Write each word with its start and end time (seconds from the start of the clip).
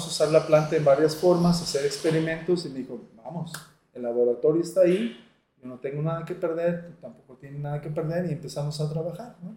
eh, 0.00 0.06
vamos 0.06 0.06
a 0.06 0.08
usar 0.08 0.32
la 0.32 0.46
planta 0.46 0.76
en 0.76 0.84
varias 0.84 1.16
formas, 1.16 1.60
hacer 1.60 1.84
experimentos. 1.84 2.64
Y 2.66 2.70
me 2.70 2.78
dijo, 2.78 3.00
vamos, 3.16 3.52
el 3.92 4.02
laboratorio 4.02 4.62
está 4.62 4.82
ahí, 4.82 5.16
yo 5.60 5.68
no 5.68 5.78
tengo 5.78 6.02
nada 6.02 6.24
que 6.24 6.34
perder, 6.34 6.86
tú 6.86 6.92
tampoco 7.00 7.36
tienes 7.36 7.60
nada 7.60 7.80
que 7.80 7.90
perder 7.90 8.26
y 8.26 8.32
empezamos 8.32 8.80
a 8.80 8.90
trabajar. 8.90 9.36
¿no? 9.42 9.56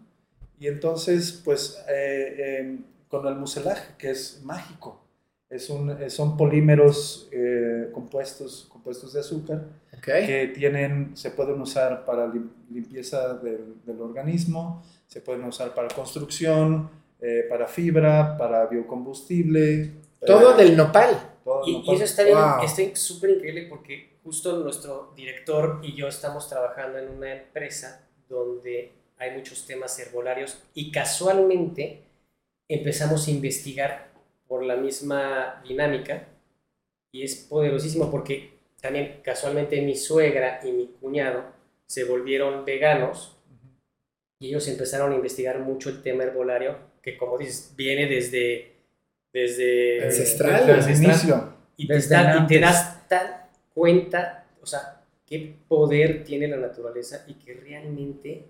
Y 0.59 0.67
entonces, 0.67 1.41
pues, 1.43 1.83
eh, 1.89 2.59
em, 2.59 2.83
con 3.07 3.25
el 3.27 3.35
muselaje, 3.35 3.93
que 3.97 4.11
es 4.11 4.41
mágico, 4.43 4.99
es 5.49 5.69
un, 5.69 5.95
son 6.09 6.35
polímeros 6.35 7.29
eh, 7.31 7.89
compuestos, 7.93 8.67
compuestos 8.71 9.13
de 9.13 9.19
azúcar 9.19 9.67
que 10.01 10.51
tienen, 10.53 11.15
se 11.15 11.29
pueden 11.29 11.61
usar 11.61 12.03
para 12.05 12.31
limpieza 12.69 13.35
del, 13.35 13.75
del 13.85 14.01
organismo, 14.01 14.83
se 15.07 15.21
pueden 15.21 15.43
usar 15.45 15.73
para 15.75 15.87
construcción, 15.89 16.89
eh, 17.25 17.45
para 17.47 17.67
fibra, 17.67 18.35
para 18.37 18.65
biocombustible. 18.65 19.91
Todo 20.25 20.53
del 20.53 20.75
nopal. 20.75 21.37
y, 21.65 21.83
eso 21.93 22.03
está 22.03 22.23
súper 22.95 23.31
increíble 23.31 23.67
porque 23.69 24.17
justo 24.23 24.57
nuestro 24.57 25.13
director 25.15 25.79
y 25.83 25.95
yo 25.95 26.07
estamos 26.07 26.49
trabajando 26.49 26.99
en 26.99 27.09
una 27.09 27.33
empresa 27.33 28.07
donde 28.29 28.91
hay 29.17 29.31
muchos 29.31 29.65
temas 29.65 29.97
herbolarios 29.99 30.63
y 30.73 30.91
casualmente 30.91 32.03
empezamos 32.69 33.27
a 33.27 33.31
investigar 33.31 34.11
por 34.47 34.63
la 34.63 34.75
misma 34.75 35.61
dinámica 35.67 36.27
y 37.11 37.23
es 37.23 37.35
poderosísimo 37.35 38.09
porque 38.09 38.53
también 38.81 39.21
casualmente 39.23 39.81
mi 39.81 39.95
suegra 39.95 40.61
y 40.63 40.71
mi 40.71 40.87
cuñado 40.87 41.43
se 41.85 42.05
volvieron 42.05 42.65
veganos 42.65 43.37
y 44.39 44.47
ellos 44.47 44.67
empezaron 44.67 45.11
a 45.11 45.15
investigar 45.15 45.59
mucho 45.59 45.89
el 45.89 46.01
tema 46.01 46.23
herbolario 46.23 46.93
que 47.03 47.17
como 47.17 47.37
dices, 47.37 47.73
viene 47.75 48.07
desde... 48.07 48.72
Desde... 49.33 50.05
Ancestral, 50.05 50.67
desde 50.67 51.03
inicio. 51.03 51.53
Y 51.75 51.87
te, 51.87 52.59
das 52.59 53.07
tan 53.07 53.27
cuenta, 53.73 54.45
o 54.61 54.65
sea, 54.65 55.01
qué 55.25 55.57
poder 55.67 56.23
tiene 56.23 56.47
la 56.47 56.57
naturaleza 56.57 57.25
y 57.27 57.33
que 57.33 57.55
realmente 57.55 58.47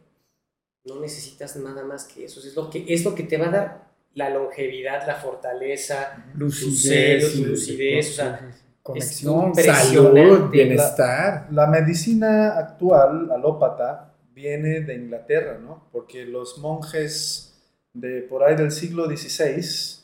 no 0.83 0.99
necesitas 0.99 1.55
nada 1.55 1.85
más 1.85 2.03
que 2.03 2.25
eso. 2.25 2.41
Es 2.41 2.55
lo 2.55 2.69
que, 2.69 2.85
es 2.87 3.05
lo 3.05 3.15
que 3.15 3.23
te 3.23 3.37
va 3.37 3.47
a 3.47 3.51
dar 3.51 3.93
la 4.13 4.29
longevidad, 4.29 5.07
la 5.07 5.15
fortaleza, 5.15 6.25
lucidez, 6.35 7.39
lucidez, 7.39 8.11
o 8.11 8.13
sea, 8.13 8.51
conexión, 8.83 9.55
salud, 9.55 10.49
bienestar. 10.49 11.47
La, 11.49 11.63
la, 11.63 11.67
medicina 11.67 12.57
actual, 12.57 13.31
alópata, 13.31 14.13
viene 14.33 14.81
de 14.81 14.95
Inglaterra, 14.95 15.57
¿no? 15.57 15.87
Porque 15.91 16.25
los 16.25 16.57
monjes 16.57 17.53
de 17.93 18.21
por 18.23 18.43
ahí 18.43 18.55
del 18.55 18.71
siglo 18.71 19.05
XVI 19.05 20.02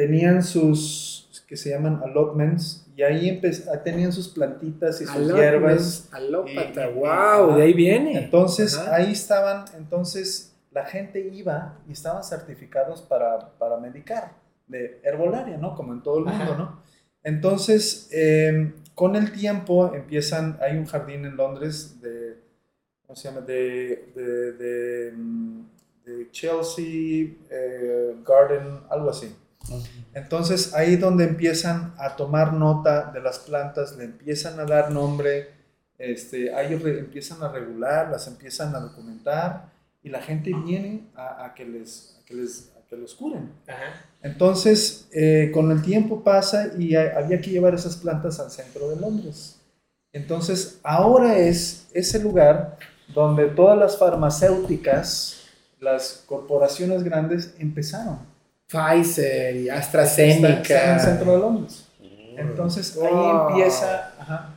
tenían 0.00 0.42
sus, 0.42 1.44
que 1.46 1.58
se 1.58 1.68
llaman 1.68 2.00
allotments, 2.02 2.86
y 2.96 3.02
ahí 3.02 3.38
tenían 3.84 4.14
sus 4.14 4.28
plantitas 4.28 4.98
y 5.02 5.04
sus 5.04 5.34
hierbas. 5.34 6.08
Alópata, 6.10 6.88
wow, 6.88 7.54
de 7.54 7.64
ahí 7.64 7.74
viene. 7.74 8.16
Entonces, 8.16 8.78
ahí 8.78 9.12
estaban, 9.12 9.66
entonces 9.76 10.56
la 10.70 10.86
gente 10.86 11.20
iba 11.20 11.76
y 11.86 11.92
estaban 11.92 12.24
certificados 12.24 13.02
para, 13.02 13.50
para 13.58 13.76
medicar, 13.76 14.32
de 14.66 15.02
herbolaria, 15.04 15.58
¿no? 15.58 15.74
Como 15.74 15.92
en 15.92 16.02
todo 16.02 16.20
el 16.20 16.24
mundo, 16.24 16.54
¿no? 16.56 16.82
Entonces, 17.22 18.08
em, 18.10 18.72
con 18.94 19.16
el 19.16 19.32
tiempo 19.32 19.94
empiezan, 19.94 20.56
hay 20.62 20.78
un 20.78 20.86
jardín 20.86 21.26
en 21.26 21.36
Londres 21.36 22.00
de, 22.00 22.38
¿cómo 23.06 23.16
se 23.16 23.28
llama? 23.28 23.42
De, 23.42 24.10
de, 24.14 24.52
de 24.52 25.12
mm, 25.12 25.60
Chelsea 26.30 27.34
eh, 27.50 28.14
Garden, 28.24 28.80
algo 28.88 29.10
así. 29.10 29.36
Entonces 30.14 30.74
ahí 30.74 30.96
donde 30.96 31.24
empiezan 31.24 31.94
a 31.98 32.16
tomar 32.16 32.52
nota 32.52 33.10
de 33.12 33.20
las 33.20 33.38
plantas, 33.38 33.96
le 33.96 34.04
empiezan 34.04 34.58
a 34.58 34.64
dar 34.64 34.90
nombre, 34.90 35.48
este, 35.98 36.54
a 36.54 36.62
ellos 36.62 36.82
empiezan 36.84 37.42
a 37.42 37.48
regular, 37.48 38.10
las 38.10 38.26
empiezan 38.26 38.74
a 38.74 38.80
documentar 38.80 39.70
y 40.02 40.08
la 40.08 40.20
gente 40.20 40.52
viene 40.64 41.08
a, 41.14 41.52
que, 41.54 41.64
les, 41.64 42.20
que, 42.26 42.34
les, 42.34 42.72
que 42.88 42.96
los 42.96 43.14
curen. 43.14 43.52
Entonces 44.22 45.08
eh, 45.12 45.50
con 45.52 45.70
el 45.70 45.82
tiempo 45.82 46.24
pasa 46.24 46.72
y 46.78 46.94
había 46.96 47.40
que 47.40 47.50
llevar 47.50 47.74
esas 47.74 47.96
plantas 47.96 48.40
al 48.40 48.50
centro 48.50 48.88
de 48.88 48.96
Londres. 48.96 49.60
Entonces 50.12 50.80
ahora 50.82 51.38
es 51.38 51.88
ese 51.92 52.18
lugar 52.18 52.78
donde 53.14 53.46
todas 53.46 53.78
las 53.78 53.98
farmacéuticas 53.98 55.36
las 55.80 56.24
corporaciones 56.26 57.02
grandes 57.02 57.54
empezaron. 57.58 58.29
Pfizer 58.70 59.56
y 59.56 59.68
AstraZeneca. 59.68 60.84
en 60.84 60.94
el 60.94 61.00
centro 61.00 61.32
de 61.32 61.38
Londres. 61.38 61.86
Entonces 62.36 62.96
ahí 62.96 63.48
empieza, 63.48 64.14
ajá, 64.18 64.54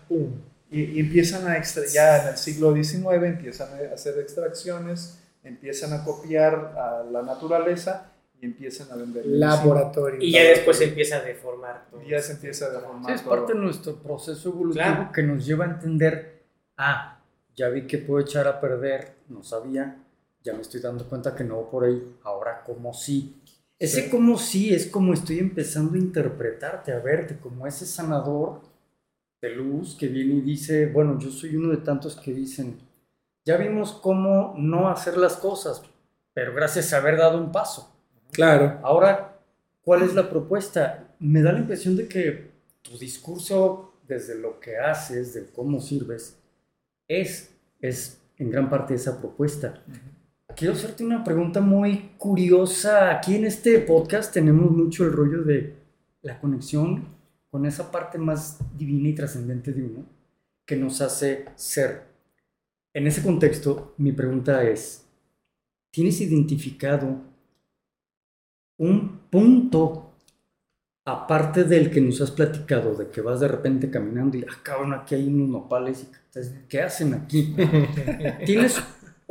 y, 0.72 1.00
empiezan 1.00 1.48
a 1.48 1.58
extraer, 1.58 1.90
ya 1.90 2.22
en 2.22 2.28
el 2.30 2.38
siglo 2.38 2.74
XIX 2.74 3.24
empiezan 3.24 3.70
a 3.74 3.94
hacer 3.94 4.18
extracciones, 4.20 5.20
empiezan 5.44 5.94
a 5.94 6.04
copiar 6.04 6.74
a 6.78 7.04
la 7.12 7.22
naturaleza 7.22 8.12
y 8.40 8.46
empiezan 8.46 8.92
a 8.92 8.96
vender. 8.96 9.26
Laboratorio. 9.26 10.20
Y 10.22 10.32
ya 10.32 10.44
después 10.44 10.78
se 10.78 10.86
empieza 10.86 11.18
a 11.18 11.22
deformar 11.22 11.86
todo. 11.90 12.02
Y 12.02 12.10
ya 12.10 12.22
se 12.22 12.34
empieza 12.34 12.66
a 12.68 12.70
deformar. 12.70 13.06
Sí, 13.06 13.12
es 13.14 13.22
parte 13.22 13.54
de 13.54 13.60
nuestro 13.60 13.96
proceso 13.96 14.50
evolutivo 14.50 15.12
que 15.14 15.24
nos 15.24 15.46
lleva 15.46 15.66
a 15.66 15.70
entender, 15.70 16.44
ah, 16.78 17.20
ya 17.56 17.70
vi 17.70 17.86
que 17.86 17.98
puedo 17.98 18.22
echar 18.22 18.48
a 18.48 18.60
perder, 18.62 19.16
no 19.30 19.44
sabía, 19.44 19.98
ya 20.44 20.54
me 20.54 20.62
estoy 20.62 20.82
dando 20.82 21.08
cuenta 21.08 21.36
que 21.36 21.44
no 21.44 21.70
por 21.70 21.86
ahí, 21.86 22.16
ahora 22.24 22.64
como 22.66 22.94
sí. 22.94 23.40
Ese 23.84 24.10
como 24.10 24.38
sí 24.38 24.74
es 24.74 24.88
como 24.88 25.14
estoy 25.14 25.40
empezando 25.40 25.96
a 25.96 25.98
interpretarte, 25.98 26.94
a 26.94 27.00
verte 27.00 27.36
como 27.36 27.68
ese 27.68 27.86
sanador 27.86 28.62
de 29.42 29.50
luz 29.50 29.98
que 30.00 30.08
viene 30.08 30.36
y 30.36 30.42
dice, 30.42 30.86
bueno, 30.86 31.20
yo 31.20 31.30
soy 31.30 31.58
uno 31.58 31.70
de 31.70 31.84
tantos 31.84 32.16
que 32.16 32.34
dicen, 32.34 32.80
ya 33.44 33.58
vimos 33.58 33.92
cómo 33.92 34.56
no 34.58 34.88
hacer 34.88 35.18
las 35.18 35.36
cosas, 35.36 35.84
pero 36.34 36.54
gracias 36.54 36.94
a 36.94 37.00
haber 37.00 37.18
dado 37.18 37.38
un 37.38 37.52
paso. 37.52 37.94
Claro. 38.32 38.80
Ahora, 38.84 39.38
¿cuál 39.84 40.04
es 40.04 40.16
la 40.16 40.30
propuesta? 40.30 41.14
Me 41.20 41.42
da 41.42 41.52
la 41.52 41.60
impresión 41.60 41.98
de 41.98 42.08
que 42.08 42.52
tu 42.84 42.98
discurso, 42.98 43.96
desde 44.08 44.36
lo 44.36 44.62
que 44.62 44.78
haces, 44.78 45.34
de 45.34 45.48
cómo 45.52 45.82
sirves, 45.82 46.38
es, 47.10 47.54
es 47.82 48.22
en 48.38 48.50
gran 48.50 48.70
parte 48.70 48.94
esa 48.94 49.20
propuesta 49.20 49.84
quiero 50.56 50.74
hacerte 50.74 51.04
una 51.04 51.24
pregunta 51.24 51.62
muy 51.62 52.12
curiosa. 52.18 53.12
Aquí 53.12 53.36
en 53.36 53.46
este 53.46 53.80
podcast 53.80 54.34
tenemos 54.34 54.72
mucho 54.72 55.06
el 55.06 55.14
rollo 55.14 55.44
de 55.44 55.76
la 56.22 56.40
conexión 56.40 57.08
con 57.50 57.66
esa 57.66 57.92
parte 57.92 58.18
más 58.18 58.60
divina 58.78 59.10
y 59.10 59.16
trascendente 59.16 59.72
de 59.72 59.84
uno 59.84 60.06
que 60.66 60.76
nos 60.76 61.02
hace 61.02 61.46
ser. 61.56 62.04
En 62.94 63.08
ese 63.08 63.24
contexto, 63.24 63.94
mi 63.98 64.12
pregunta 64.12 64.64
es, 64.64 65.06
¿tienes 65.92 66.22
identificado 66.22 67.22
un 68.78 69.20
punto 69.30 70.14
aparte 71.06 71.64
del 71.66 71.92
que 71.92 72.00
nos 72.00 72.22
has 72.22 72.32
platicado, 72.32 72.96
de 72.96 73.10
que 73.10 73.22
vas 73.22 73.40
de 73.42 73.48
repente 73.48 73.90
caminando 73.90 74.38
y, 74.38 74.46
ah, 74.46 75.02
aquí 75.02 75.16
hay 75.16 75.28
unos 75.28 75.50
nopales 75.50 76.04
y 76.04 76.68
¿qué 76.68 76.82
hacen 76.82 77.14
aquí? 77.14 77.56
¿Tienes 78.46 78.82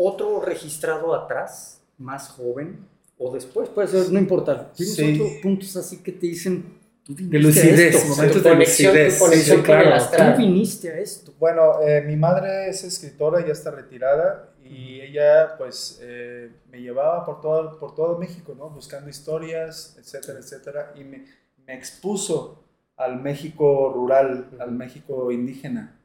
otro 0.05 0.41
registrado 0.41 1.15
atrás, 1.15 1.81
más 1.99 2.29
joven, 2.29 2.87
o 3.19 3.33
después, 3.33 3.69
puede 3.69 3.89
ser, 3.89 4.11
no 4.11 4.19
importa. 4.19 4.73
Tienes 4.73 4.99
otros 4.99 5.33
puntos 5.43 5.77
así 5.77 5.99
que 6.03 6.13
te 6.13 6.27
dicen, 6.27 6.79
tú 7.05 7.15
viniste 7.15 7.37
de 7.37 7.43
lucidez, 7.43 7.95
a 7.95 7.99
esto. 7.99 8.09
Momentos 8.09 8.43
de 8.43 8.55
lucidez. 8.55 9.19
conexión 9.19 9.63
Tú 9.63 10.39
viniste 10.39 10.91
a 10.91 10.99
esto. 10.99 11.33
Bueno, 11.39 11.81
eh, 11.83 12.03
mi 12.03 12.17
madre 12.17 12.69
es 12.69 12.83
escritora, 12.85 13.47
ya 13.47 13.53
está 13.53 13.71
retirada, 13.71 14.49
y 14.65 15.01
ella, 15.01 15.57
pues, 15.57 16.01
eh, 16.03 16.51
me 16.71 16.81
llevaba 16.81 17.25
por 17.25 17.41
todo, 17.41 17.79
por 17.79 17.95
todo 17.95 18.19
México, 18.19 18.55
¿no? 18.57 18.71
Buscando 18.71 19.09
historias, 19.11 19.97
etcétera, 19.99 20.39
etcétera, 20.39 20.93
y 20.97 21.05
me, 21.05 21.25
me 21.67 21.75
expuso 21.75 22.65
al 22.97 23.21
México 23.21 23.93
rural, 23.95 24.49
al 24.59 24.73
México 24.73 25.31
indígena. 25.31 25.99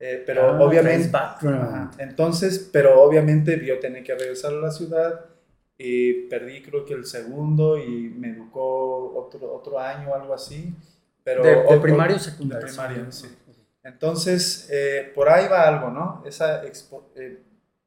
Eh, 0.00 0.22
pero 0.24 0.50
ah, 0.50 0.60
obviamente, 0.60 1.10
entonces, 1.98 2.70
pero 2.72 3.02
obviamente 3.02 3.64
yo 3.64 3.80
tenía 3.80 4.04
que 4.04 4.14
regresar 4.14 4.52
a 4.52 4.56
la 4.56 4.70
ciudad 4.70 5.24
y 5.76 6.28
perdí 6.28 6.62
creo 6.62 6.84
que 6.84 6.94
el 6.94 7.04
segundo 7.04 7.76
y 7.78 8.08
me 8.16 8.30
educó 8.30 9.12
otro, 9.16 9.52
otro 9.52 9.78
año 9.78 10.10
o 10.10 10.14
algo 10.14 10.34
así. 10.34 10.72
Pero 11.24 11.42
¿De, 11.42 11.80
primario 11.80 12.16
o 12.16 12.18
secundario? 12.18 12.66
De 12.66 12.72
primario, 12.72 13.12
sí. 13.12 13.28
Entonces, 13.84 14.68
eh, 14.70 15.12
por 15.14 15.28
ahí 15.28 15.48
va 15.48 15.66
algo, 15.66 15.90
¿no? 15.90 16.22
Esa 16.26 16.62
eh, 16.64 17.42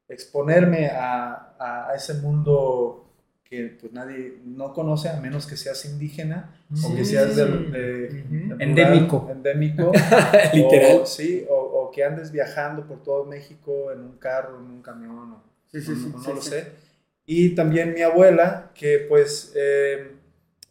exponerme 0.07 0.87
a, 0.87 1.55
a, 1.59 1.93
ese 1.95 2.15
mundo 2.15 3.05
que 3.43 3.77
pues 3.79 3.91
nadie 3.91 4.39
no 4.45 4.73
conoce 4.73 5.09
a 5.09 5.19
menos 5.19 5.45
que 5.45 5.57
seas 5.57 5.83
indígena 5.85 6.55
o 6.85 6.95
que 6.95 7.03
seas 7.03 7.35
de, 7.35 8.23
endémico. 8.59 9.27
endémico. 9.29 9.91
Literal. 10.53 11.05
sí, 11.05 11.45
o, 11.49 11.55
que 11.91 12.03
andes 12.03 12.31
viajando 12.31 12.87
por 12.87 13.03
todo 13.03 13.25
México 13.25 13.91
en 13.91 14.01
un 14.01 14.17
carro, 14.17 14.57
en 14.59 14.65
un 14.65 14.81
camión, 14.81 15.17
o, 15.17 15.43
no, 15.73 16.33
lo 16.33 16.41
sé. 16.41 16.71
Y 17.25 17.55
también 17.55 17.93
mi 17.93 18.01
abuela, 18.01 18.71
que 18.73 19.05
pues 19.07 19.53
eh, 19.55 20.15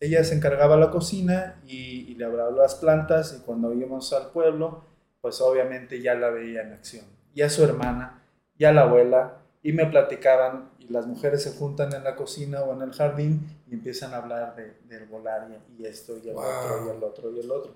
ella 0.01 0.25
se 0.25 0.35
encargaba 0.35 0.77
de 0.77 0.81
la 0.83 0.91
cocina 0.91 1.61
y, 1.67 2.15
le 2.15 2.27
hablaba 2.27 2.51
las 2.51 2.75
plantas 2.75 3.35
y 3.39 3.43
cuando 3.45 3.73
íbamos 3.73 4.13
al 4.13 4.31
pueblo, 4.31 4.85
pues 5.23 5.41
obviamente 5.41 6.03
ya 6.03 6.15
la 6.15 6.29
veía 6.29 6.63
en 6.63 6.73
acción. 6.73 7.07
Y 7.35 7.41
a 7.43 7.49
su 7.49 7.65
hermana, 7.65 8.23
y 8.59 8.65
a 8.65 8.73
la 8.73 8.83
abuela, 8.83 9.39
y 9.63 9.73
me 9.73 9.87
platicaban, 9.87 10.71
y 10.79 10.89
las 10.93 11.07
mujeres 11.07 11.43
se 11.43 11.53
juntan 11.53 11.95
en 11.95 12.05
la 12.05 12.17
cocina 12.17 12.61
o 12.61 12.75
en 12.75 12.83
el 12.83 12.93
jardín 12.93 13.47
y 13.67 13.75
empiezan 13.75 14.13
a 14.13 14.19
hablar 14.19 14.55
de, 14.55 14.75
del 14.87 15.07
volaria 15.07 15.61
y 15.79 15.87
esto 15.87 16.19
y 16.23 16.29
el 16.29 16.37
otro 16.37 16.87
y 16.87 16.97
el 16.97 17.05
otro 17.05 17.31
y 17.31 17.41
el 17.41 17.51
otro. 17.51 17.73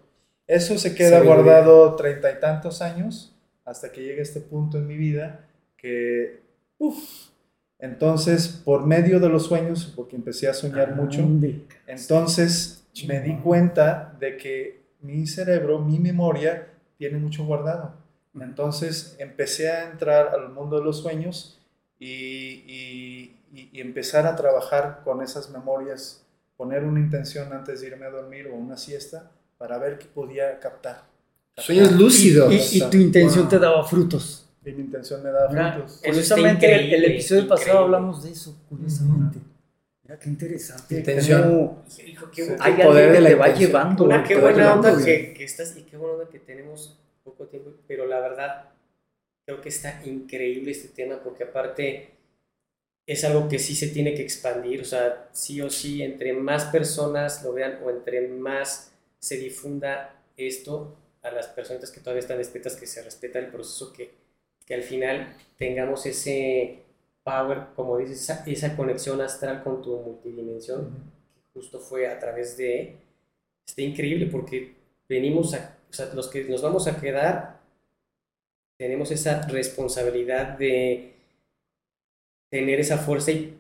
Eso 0.47 0.79
se 0.79 0.95
queda 0.95 1.21
guardado 1.21 1.95
treinta 1.97 2.31
y 2.31 2.39
tantos 2.39 2.83
años 2.83 3.34
hasta 3.65 3.93
que 3.93 4.03
llega 4.03 4.23
este 4.23 4.41
punto 4.41 4.79
en 4.79 4.87
mi 4.87 4.97
vida 4.97 5.49
que, 5.77 6.41
uff, 6.79 7.29
entonces, 7.79 8.49
por 8.49 8.87
medio 8.87 9.21
de 9.21 9.29
los 9.29 9.47
sueños, 9.47 9.93
porque 9.95 10.17
empecé 10.17 10.49
a 10.49 10.55
soñar 10.55 10.91
ah, 10.93 10.95
mucho, 10.95 11.21
entonces 11.87 12.87
me 13.07 13.21
di 13.21 13.37
cuenta 13.37 14.17
de 14.19 14.37
que 14.37 14.85
mi 15.01 15.27
cerebro, 15.27 15.81
mi 15.81 15.99
memoria, 15.99 16.69
tiene 16.97 17.19
mucho 17.19 17.45
guardado. 17.45 17.95
Entonces 18.41 19.17
empecé 19.19 19.71
a 19.71 19.91
entrar 19.91 20.29
al 20.29 20.51
mundo 20.51 20.79
de 20.79 20.85
los 20.85 21.01
sueños 21.01 21.61
y, 21.99 23.33
empezar 23.75 24.27
a 24.27 24.35
trabajar 24.35 25.03
con 25.05 25.23
esas 25.23 25.51
memorias, 25.51 26.27
poner 26.57 26.83
una 26.85 26.99
intención 26.99 27.53
antes 27.53 27.81
de 27.81 27.89
irme 27.89 28.07
a 28.07 28.11
dormir 28.11 28.49
o 28.49 28.55
una 28.55 28.77
siesta 28.77 29.31
para 29.59 29.79
ver 29.79 29.99
qué 29.99 30.07
podía 30.07 30.59
captar. 30.59 31.03
Sueños 31.57 31.93
lúcidos. 31.93 32.75
Y, 32.75 32.81
tu 32.91 32.97
intención 32.97 33.49
te 33.49 33.59
daba 33.59 33.85
frutos. 33.85 34.49
Y 34.65 34.73
mi 34.73 34.83
intención 34.83 35.23
me 35.23 35.31
da 35.31 35.49
frutos. 35.49 36.01
Curiosamente, 36.05 36.75
el, 36.75 36.95
el, 36.95 37.05
episodio 37.13 37.47
pasado 37.47 37.79
hablamos 37.81 38.25
de 38.25 38.33
eso, 38.33 38.57
curiosamente. 38.69 39.39
Mira, 40.03 40.19
qué 40.19 40.29
interesante. 40.29 40.99
Intención. 40.99 41.79
hay 42.61 42.73
poder 42.75 43.13
de 43.13 43.21
la 43.21 43.29
te 43.29 43.35
va 43.37 43.55
llevando. 43.55 44.05
Una, 44.05 44.25
qué 44.25 44.37
buena 44.37 44.75
onda 44.75 45.03
que, 45.03 45.33
que, 45.33 45.45
estás 45.45 45.77
y 45.77 45.83
qué 45.83 45.97
buena 45.97 46.15
onda 46.15 46.31
que 46.31 46.41
tenemos 46.41 46.99
poco 47.23 47.47
tiempo, 47.47 47.71
pero 47.87 48.07
la 48.07 48.21
verdad 48.21 48.71
creo 49.47 49.61
que 49.61 49.69
está 49.69 50.03
increíble 50.05 50.73
este 50.73 50.89
tema 50.89 51.23
porque 51.23 51.45
aparte 51.45 52.11
es 53.07 53.25
algo 53.25 53.49
que 53.49 53.59
sí 53.59 53.75
se 53.75 53.89
tiene 53.89 54.15
que 54.15 54.23
expandir, 54.23 54.81
o 54.81 54.85
sea, 54.85 55.29
sí 55.33 55.61
o 55.61 55.71
sí, 55.71 56.03
entre 56.03 56.33
más 56.33 56.65
personas 56.67 57.43
lo 57.43 57.53
vean 57.53 57.81
o 57.85 57.91
entre 57.91 58.29
más 58.29 58.93
se 59.19 59.37
difunda 59.39 60.23
esto 60.37 60.97
a 61.25 61.33
las 61.33 61.49
personas 61.49 61.91
que 61.91 62.01
todavía 62.01 62.21
están 62.21 62.39
despiertas, 62.39 62.77
que 62.77 62.87
se 62.87 63.03
respeta 63.03 63.41
el 63.41 63.49
proceso 63.49 63.93
que 63.93 64.25
que 64.67 64.75
al 64.75 64.83
final 64.83 65.37
tengamos 65.57 66.07
ese 66.07 66.83
power, 67.23 67.69
como 67.75 67.99
dices, 67.99 68.31
esa, 68.47 68.77
conexión 68.77 69.21
astral 69.21 69.63
con 69.63 69.83
tu 69.83 69.97
multidimensión, 69.97 70.91
que 71.35 71.41
justo 71.53 71.81
fue 71.81 72.09
a 72.09 72.19
través 72.19 72.57
de... 72.57 72.97
Está 73.67 73.83
increíble 73.83 74.27
porque 74.27 74.75
venimos 75.09 75.55
a... 75.55 75.79
O 75.91 75.93
sea, 75.93 76.13
los 76.15 76.29
que 76.29 76.45
nos 76.45 76.63
vamos 76.63 76.87
a 76.87 77.01
quedar, 77.01 77.61
tenemos 78.77 79.11
esa 79.11 79.43
responsabilidad 79.43 80.59
de 80.59 81.15
tener 82.51 82.81
esa 82.81 82.99
fuerza 82.99 83.33
y, 83.33 83.59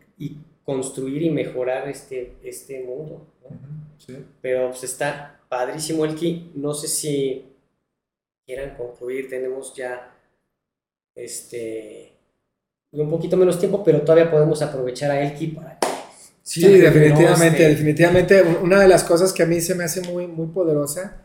construir 0.64 1.20
y 1.20 1.28
mejorar 1.28 1.87
este, 1.90 2.37
este 2.43 2.82
mundo. 2.82 3.26
Pero 4.40 4.70
pues 4.70 4.84
está 4.84 5.43
padrísimo 5.46 6.06
el 6.06 6.14
ki. 6.14 6.52
No 6.55 6.72
sé 6.72 6.88
si 6.88 7.54
quieran 8.44 8.76
concluir, 8.76 9.29
tenemos 9.29 9.75
ya 9.75 10.14
este, 11.14 12.12
un 12.93 13.11
poquito 13.11 13.37
menos 13.37 13.58
tiempo, 13.58 13.82
pero 13.82 14.02
todavía 14.02 14.31
podemos 14.31 14.61
aprovechar 14.62 15.11
a 15.11 15.20
Elki 15.23 15.49
para 15.49 15.79
Sí, 16.43 16.61
definitivamente, 16.79 17.56
este, 17.56 17.69
definitivamente. 17.70 18.43
Una 18.43 18.79
de 18.79 18.87
las 18.87 19.02
cosas 19.02 19.32
que 19.32 19.43
a 19.43 19.46
mí 19.46 19.62
se 19.62 19.75
me 19.75 19.85
hace 19.85 20.02
muy, 20.02 20.26
muy 20.26 20.49
poderosa 20.49 21.23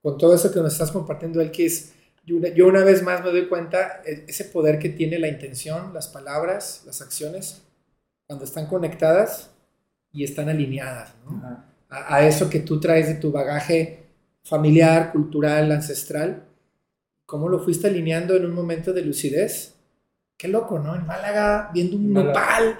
con 0.00 0.16
todo 0.16 0.34
eso 0.34 0.52
que 0.52 0.60
nos 0.60 0.72
estás 0.72 0.92
compartiendo, 0.92 1.40
Elki, 1.40 1.66
es 1.66 1.92
yo 2.24 2.68
una, 2.68 2.84
vez 2.84 3.02
más 3.02 3.24
me 3.24 3.30
doy 3.30 3.48
cuenta 3.48 4.02
e, 4.06 4.24
ese 4.28 4.44
poder 4.44 4.78
que 4.78 4.90
tiene 4.90 5.18
la 5.18 5.26
intención, 5.26 5.92
las 5.92 6.06
palabras, 6.06 6.82
las 6.86 7.02
acciones, 7.02 7.62
cuando 8.28 8.44
están 8.44 8.66
conectadas 8.66 9.50
y 10.12 10.22
están 10.22 10.48
alineadas, 10.48 11.14
a, 11.88 12.14
a, 12.14 12.26
eso 12.26 12.48
que 12.48 12.60
tú 12.60 12.78
traes 12.78 13.08
de 13.08 13.14
tu 13.14 13.32
bagaje 13.32 14.04
familiar, 14.44 15.10
cultural, 15.10 15.72
ancestral, 15.72 16.44
cómo 17.30 17.48
lo 17.48 17.60
fuiste 17.60 17.86
alineando 17.86 18.34
en 18.34 18.44
un 18.44 18.52
momento 18.52 18.92
de 18.92 19.02
lucidez. 19.02 19.76
Qué 20.36 20.48
loco, 20.48 20.80
¿no? 20.80 20.96
En 20.96 21.06
Málaga, 21.06 21.70
viendo 21.72 21.96
un 21.96 22.12
nopal 22.12 22.76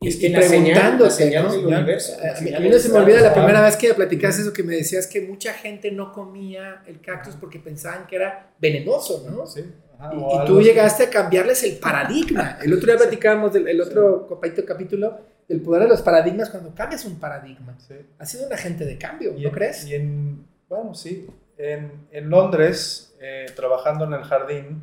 y, 0.00 0.08
es 0.08 0.16
que 0.16 0.30
preguntándote, 0.30 1.30
¿no? 1.30 1.48
a, 1.48 2.60
mí, 2.60 2.68
no 2.68 2.78
se 2.80 2.88
me 2.88 2.98
olvida 2.98 3.20
la 3.20 3.32
primera 3.32 3.62
vez 3.62 3.76
que 3.76 3.94
platicaste 3.94 4.42
eso 4.42 4.52
que 4.52 4.64
me 4.64 4.74
decías 4.74 5.06
que 5.06 5.20
mucha 5.20 5.52
gente 5.52 5.92
no 5.92 6.12
comía 6.12 6.82
el 6.88 7.00
cactus 7.00 7.36
porque 7.36 7.60
pensaban 7.60 8.08
que 8.08 8.16
era 8.16 8.52
venenoso, 8.58 9.24
¿no? 9.30 9.46
Sí. 9.46 9.60
y, 9.60 10.46
tú 10.46 10.60
llegaste 10.60 11.04
a 11.04 11.10
cambiarles 11.10 11.62
el 11.62 11.76
paradigma. 11.76 12.58
El 12.64 12.72
otro 12.72 12.86
día 12.86 12.96
platicábamos 12.96 13.52
del 13.52 13.80
otro 13.80 14.26
capítulo 14.66 15.16
del 15.46 15.60
poder 15.60 15.84
de 15.84 15.90
los 15.90 16.02
paradigmas 16.02 16.50
cuando 16.50 16.74
cambias 16.74 17.04
un 17.04 17.20
paradigma. 17.20 17.78
Sí. 17.86 17.94
Ha 18.18 18.26
sido 18.26 18.48
un 18.48 18.52
agente 18.52 18.84
de 18.84 18.98
cambio, 18.98 19.32
¿no 19.38 19.52
crees? 19.52 19.86
Y 19.86 19.94
en, 19.94 20.44
bueno, 20.68 20.92
sí. 20.92 21.28
En, 21.56 22.06
en 22.10 22.30
Londres 22.30 23.12
eh, 23.24 23.46
trabajando 23.54 24.04
en 24.04 24.14
el 24.14 24.24
jardín, 24.24 24.82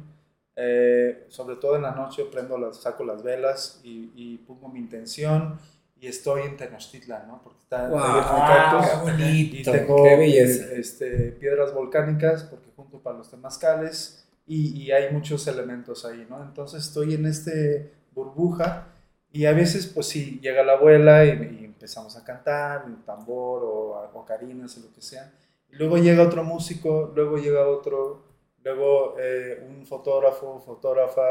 eh, 0.55 1.25
sobre 1.27 1.57
todo 1.57 1.75
en 1.75 1.81
la 1.81 1.91
noche, 1.91 2.23
prendo 2.31 2.57
las, 2.57 2.81
saco 2.81 3.03
las 3.03 3.21
velas 3.21 3.81
y, 3.83 4.37
pongo 4.47 4.69
mi 4.69 4.79
intención 4.79 5.59
y 5.99 6.07
estoy 6.07 6.43
en 6.43 6.55
Tenochtitlan, 6.55 7.27
¿no? 7.27 7.41
Porque 7.43 7.59
está 7.59 7.89
wow, 7.89 9.09
y 9.19 9.61
tengo 9.63 10.05
este, 10.05 11.31
piedras 11.33 11.73
volcánicas 11.73 12.43
porque 12.43 12.69
junto 12.75 12.99
para 12.99 13.17
los 13.17 13.29
temazcales 13.29 14.25
y, 14.47 14.83
y, 14.83 14.91
hay 14.91 15.13
muchos 15.13 15.45
elementos 15.47 16.05
ahí, 16.05 16.25
¿no? 16.29 16.41
Entonces 16.41 16.85
estoy 16.85 17.15
en 17.15 17.25
este 17.25 17.93
burbuja 18.13 18.87
y 19.33 19.45
a 19.45 19.51
veces 19.51 19.85
pues 19.87 20.07
sí, 20.07 20.39
llega 20.41 20.63
la 20.63 20.73
abuela 20.73 21.25
y, 21.25 21.65
empezamos 21.65 22.15
a 22.17 22.23
cantar, 22.23 22.85
un 22.85 23.03
tambor 23.03 23.63
o, 23.63 24.11
o 24.13 24.25
carinas 24.25 24.77
o 24.77 24.81
lo 24.81 24.93
que 24.93 25.01
sea. 25.01 25.31
Luego 25.71 25.97
llega 25.97 26.23
otro 26.23 26.43
músico, 26.43 27.11
luego 27.15 27.37
llega 27.37 27.67
otro 27.67 28.29
Luego 28.63 29.15
eh, 29.19 29.65
un 29.67 29.85
fotógrafo, 29.85 30.59
fotógrafa, 30.59 31.21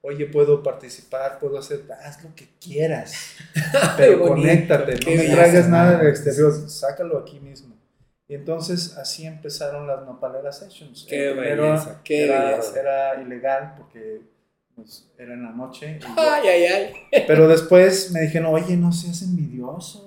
oye, 0.00 0.26
puedo 0.26 0.62
participar, 0.62 1.38
puedo 1.38 1.58
hacer, 1.58 1.84
haz 2.04 2.22
lo 2.24 2.34
que 2.34 2.48
quieras, 2.60 3.36
pero 3.96 4.20
conéctate, 4.20 4.94
no 4.94 5.22
me 5.22 5.28
traigas 5.28 5.68
nada 5.68 5.98
del 5.98 6.08
exterior, 6.08 6.52
sácalo 6.68 7.18
aquí 7.18 7.38
mismo. 7.38 7.74
Y 8.26 8.34
entonces 8.34 8.96
así 8.96 9.26
empezaron 9.26 9.86
las 9.86 10.04
Nopalera 10.04 10.50
Sessions. 10.50 11.06
Qué 11.08 11.32
belleza, 11.32 12.00
qué 12.02 12.24
era, 12.24 12.58
era 12.74 13.22
ilegal 13.22 13.74
porque 13.76 14.22
pues, 14.74 15.08
era 15.16 15.34
en 15.34 15.44
la 15.44 15.50
noche. 15.50 16.00
ay, 16.16 16.48
ay, 16.48 16.64
ay. 16.64 17.24
Pero 17.26 17.46
después 17.46 18.10
me 18.10 18.22
dijeron, 18.22 18.52
oye, 18.52 18.76
no 18.76 18.92
seas 18.92 19.22
envidioso 19.22 20.03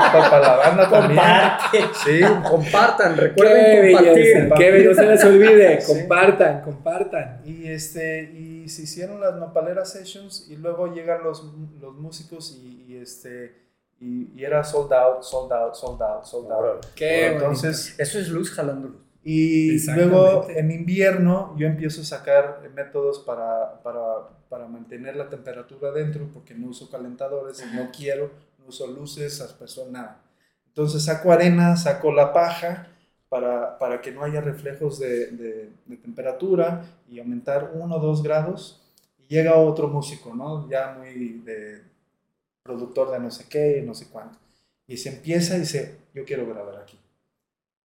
para 0.00 0.40
la 0.40 0.56
banda 0.56 0.90
también. 0.90 1.90
Sí. 2.04 2.20
Compartan, 2.48 3.16
recuerden 3.16 3.92
compartir. 3.92 4.52
Que 4.56 4.84
no 4.84 4.94
se 4.94 5.06
les 5.06 5.24
olvide, 5.24 5.78
compartan, 5.86 6.62
compartan. 6.62 7.40
Y, 7.44 7.68
este, 7.68 8.24
y 8.24 8.68
se 8.68 8.82
hicieron 8.82 9.20
las 9.20 9.34
Nopalera 9.36 9.84
Sessions 9.84 10.46
y 10.50 10.56
luego 10.56 10.92
llegan 10.92 11.22
los, 11.22 11.44
los 11.80 11.94
músicos 11.94 12.60
y, 12.62 12.96
este... 12.96 13.66
Y, 13.98 14.44
era 14.44 14.62
sold 14.62 14.92
out, 14.92 15.22
sold 15.22 15.50
out, 15.52 15.74
sold 15.74 16.02
out, 16.02 16.24
sold 16.24 16.52
out. 16.52 16.86
Qué 16.94 17.28
Entonces, 17.28 17.94
eso 17.98 18.18
es 18.18 18.28
luz 18.28 18.50
jalando 18.50 18.88
luz. 18.88 19.06
Y 19.28 19.84
luego 19.90 20.46
en 20.50 20.70
invierno 20.70 21.52
yo 21.58 21.66
empiezo 21.66 22.02
a 22.02 22.04
sacar 22.04 22.62
métodos 22.76 23.18
para, 23.18 23.82
para, 23.82 24.28
para 24.48 24.68
mantener 24.68 25.16
la 25.16 25.28
temperatura 25.28 25.90
dentro 25.90 26.28
porque 26.32 26.54
no 26.54 26.68
uso 26.68 26.88
calentadores 26.88 27.60
y 27.60 27.74
no 27.74 27.90
quiero 27.90 28.30
uso 28.66 28.86
luces, 28.86 29.40
aspersor, 29.40 29.90
nada. 29.90 30.22
Entonces 30.66 31.04
saco 31.04 31.32
arena, 31.32 31.76
saco 31.76 32.12
la 32.12 32.32
paja 32.32 32.88
para, 33.28 33.78
para 33.78 34.00
que 34.00 34.12
no 34.12 34.22
haya 34.22 34.40
reflejos 34.40 34.98
de, 34.98 35.30
de, 35.30 35.96
temperatura 35.96 36.84
y 37.08 37.18
aumentar 37.18 37.72
uno 37.74 37.96
o 37.96 38.00
dos 38.00 38.22
grados. 38.22 38.82
Y 39.18 39.34
llega 39.34 39.56
otro 39.56 39.88
músico, 39.88 40.34
¿no? 40.34 40.68
Ya 40.68 40.94
muy 40.98 41.40
de 41.44 41.82
productor 42.62 43.10
de 43.10 43.20
no 43.20 43.30
sé 43.30 43.46
qué, 43.48 43.82
no 43.86 43.94
sé 43.94 44.08
cuánto. 44.08 44.38
Y 44.86 44.96
se 44.98 45.08
empieza 45.08 45.56
y 45.56 45.60
dice, 45.60 45.96
yo 46.14 46.24
quiero 46.24 46.46
grabar 46.46 46.76
aquí. 46.76 46.98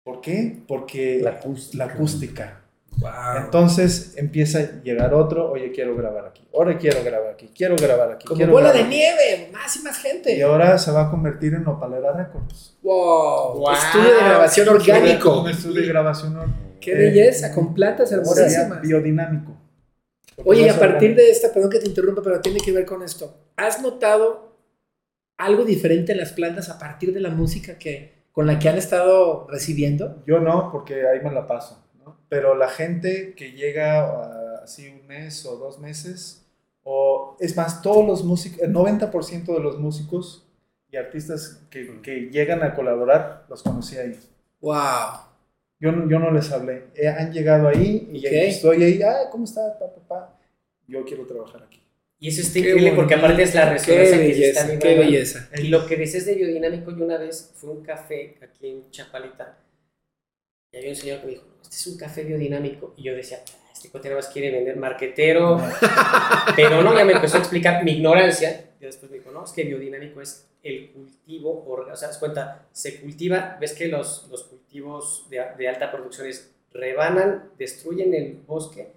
¿Por 0.03 0.21
qué? 0.21 0.61
Porque 0.67 1.19
la 1.21 1.31
acústica. 1.31 1.85
La 1.85 1.93
acústica 1.93 2.60
entonces 3.43 4.13
empieza 4.17 4.59
a 4.59 4.81
llegar 4.83 5.13
otro, 5.13 5.51
oye, 5.51 5.71
quiero 5.71 5.95
grabar 5.95 6.25
aquí, 6.25 6.43
ahora 6.53 6.77
quiero 6.77 7.03
grabar 7.03 7.31
aquí, 7.33 7.49
quiero 7.55 7.75
grabar 7.75 8.11
aquí. 8.11 8.27
Como 8.27 8.45
bola 8.47 8.71
de 8.71 8.83
nieve, 8.83 9.49
más 9.51 9.75
y 9.77 9.79
más 9.81 9.97
gente. 9.97 10.35
Y 10.35 10.41
ahora 10.41 10.77
se 10.77 10.91
va 10.91 11.07
a 11.07 11.09
convertir 11.09 11.53
en 11.53 11.67
Opalera 11.67 12.13
Records. 12.13 12.77
Wow, 12.83 13.71
estudio 13.71 14.13
de 14.13 14.23
grabación 14.23 14.69
orgánico. 14.69 15.41
Un 15.41 15.49
estudio 15.49 15.81
de 15.81 15.87
grabación 15.87 16.35
orgánico. 16.35 16.71
Qué 16.79 16.93
belleza, 16.95 17.53
con 17.53 17.73
plantas 17.73 18.11
hermosísimas. 18.11 18.81
Biodinámico. 18.81 19.57
Oye, 20.43 20.63
y 20.63 20.69
a 20.69 20.79
partir 20.79 21.15
de 21.15 21.29
esta, 21.29 21.53
perdón 21.53 21.69
que 21.69 21.79
te 21.79 21.87
interrumpa, 21.87 22.21
pero 22.23 22.41
tiene 22.41 22.59
que 22.59 22.71
ver 22.71 22.85
con 22.85 23.03
esto. 23.03 23.51
¿Has 23.55 23.81
notado 23.81 24.57
algo 25.37 25.63
diferente 25.63 26.11
en 26.11 26.17
las 26.17 26.33
plantas 26.33 26.69
a 26.69 26.79
partir 26.79 27.13
de 27.13 27.19
la 27.19 27.29
música 27.29 27.77
que, 27.77 28.25
con 28.31 28.47
la 28.47 28.57
que 28.59 28.69
han 28.69 28.77
estado 28.77 29.47
recibiendo? 29.49 30.23
Yo 30.25 30.39
no, 30.39 30.71
porque 30.71 31.07
ahí 31.07 31.19
me 31.23 31.31
la 31.31 31.47
paso. 31.47 31.83
¿No? 32.11 32.17
Pero 32.29 32.55
la 32.55 32.69
gente 32.69 33.33
que 33.35 33.51
llega 33.51 34.61
así 34.63 34.87
un 34.87 35.07
mes 35.07 35.45
o 35.45 35.57
dos 35.57 35.79
meses, 35.79 36.45
o 36.83 37.37
es 37.39 37.55
más, 37.55 37.81
todos 37.81 38.05
los 38.05 38.23
músicos, 38.23 38.61
el 38.61 38.73
90% 38.73 39.45
de 39.45 39.59
los 39.59 39.79
músicos 39.79 40.47
y 40.91 40.97
artistas 40.97 41.61
que, 41.69 42.01
que, 42.01 42.29
llegan 42.29 42.63
a 42.63 42.73
colaborar, 42.73 43.45
los 43.49 43.63
conocí 43.63 43.97
ahí. 43.97 44.17
¡Wow! 44.61 45.31
Yo, 45.79 45.91
yo 46.07 46.19
no 46.19 46.31
les 46.31 46.51
hablé. 46.51 46.85
Eh, 46.95 47.07
han 47.07 47.31
llegado 47.31 47.67
ahí 47.67 48.09
y 48.11 48.25
estoy 48.25 48.83
ahí, 48.83 49.01
ah, 49.01 49.29
¿cómo 49.31 49.45
está? 49.45 49.77
Pa, 50.07 50.37
Yo 50.87 51.03
quiero 51.05 51.25
trabajar 51.25 51.63
aquí. 51.63 51.81
Y 52.19 52.27
eso 52.27 52.41
está 52.41 52.59
increíble 52.59 52.91
porque 52.91 53.15
aparte 53.15 53.41
es 53.41 53.55
la 53.55 53.71
resonancia 53.71 54.17
que 54.17 54.33
se 54.33 54.49
está 54.49 54.77
Qué 54.77 54.95
belleza. 54.95 55.49
Y 55.57 55.69
lo 55.69 55.87
que 55.87 55.95
dices 55.95 56.27
de 56.27 56.35
biodinámico, 56.35 56.95
yo 56.95 57.03
una 57.03 57.17
vez 57.17 57.51
fue 57.55 57.71
un 57.71 57.83
café 57.83 58.37
aquí 58.43 58.67
en 58.67 58.91
Chapalita 58.91 59.57
y 60.71 60.77
había 60.77 60.89
un 60.89 60.95
señor 60.95 61.19
que 61.19 61.25
me 61.25 61.31
dijo, 61.33 61.45
este 61.61 61.75
es 61.75 61.87
un 61.87 61.97
café 61.97 62.23
biodinámico. 62.23 62.93
Y 62.95 63.03
yo 63.03 63.15
decía, 63.15 63.39
ah, 63.45 63.69
este 63.73 63.89
cote 63.89 64.13
más 64.13 64.27
quiere 64.29 64.51
vender 64.51 64.77
marquetero. 64.77 65.59
Pero 66.55 66.81
no, 66.81 66.95
ya 66.97 67.03
me 67.03 67.13
empezó 67.13 67.37
a 67.37 67.39
explicar 67.39 67.83
mi 67.83 67.93
ignorancia. 67.93 68.71
Y 68.79 68.85
después 68.85 69.11
me 69.11 69.17
dijo, 69.17 69.31
no, 69.31 69.43
es 69.43 69.51
que 69.51 69.63
biodinámico 69.63 70.21
es 70.21 70.47
el 70.63 70.91
cultivo, 70.91 71.65
o 71.67 71.95
sea, 71.95 72.07
das 72.07 72.17
cuenta, 72.17 72.67
se 72.71 73.01
cultiva, 73.01 73.57
ves 73.59 73.73
que 73.73 73.87
los, 73.87 74.27
los 74.29 74.43
cultivos 74.43 75.27
de, 75.29 75.43
de 75.57 75.67
alta 75.67 75.91
producción 75.91 76.27
es 76.27 76.51
rebanan, 76.71 77.49
destruyen 77.57 78.13
el 78.13 78.35
bosque 78.47 78.87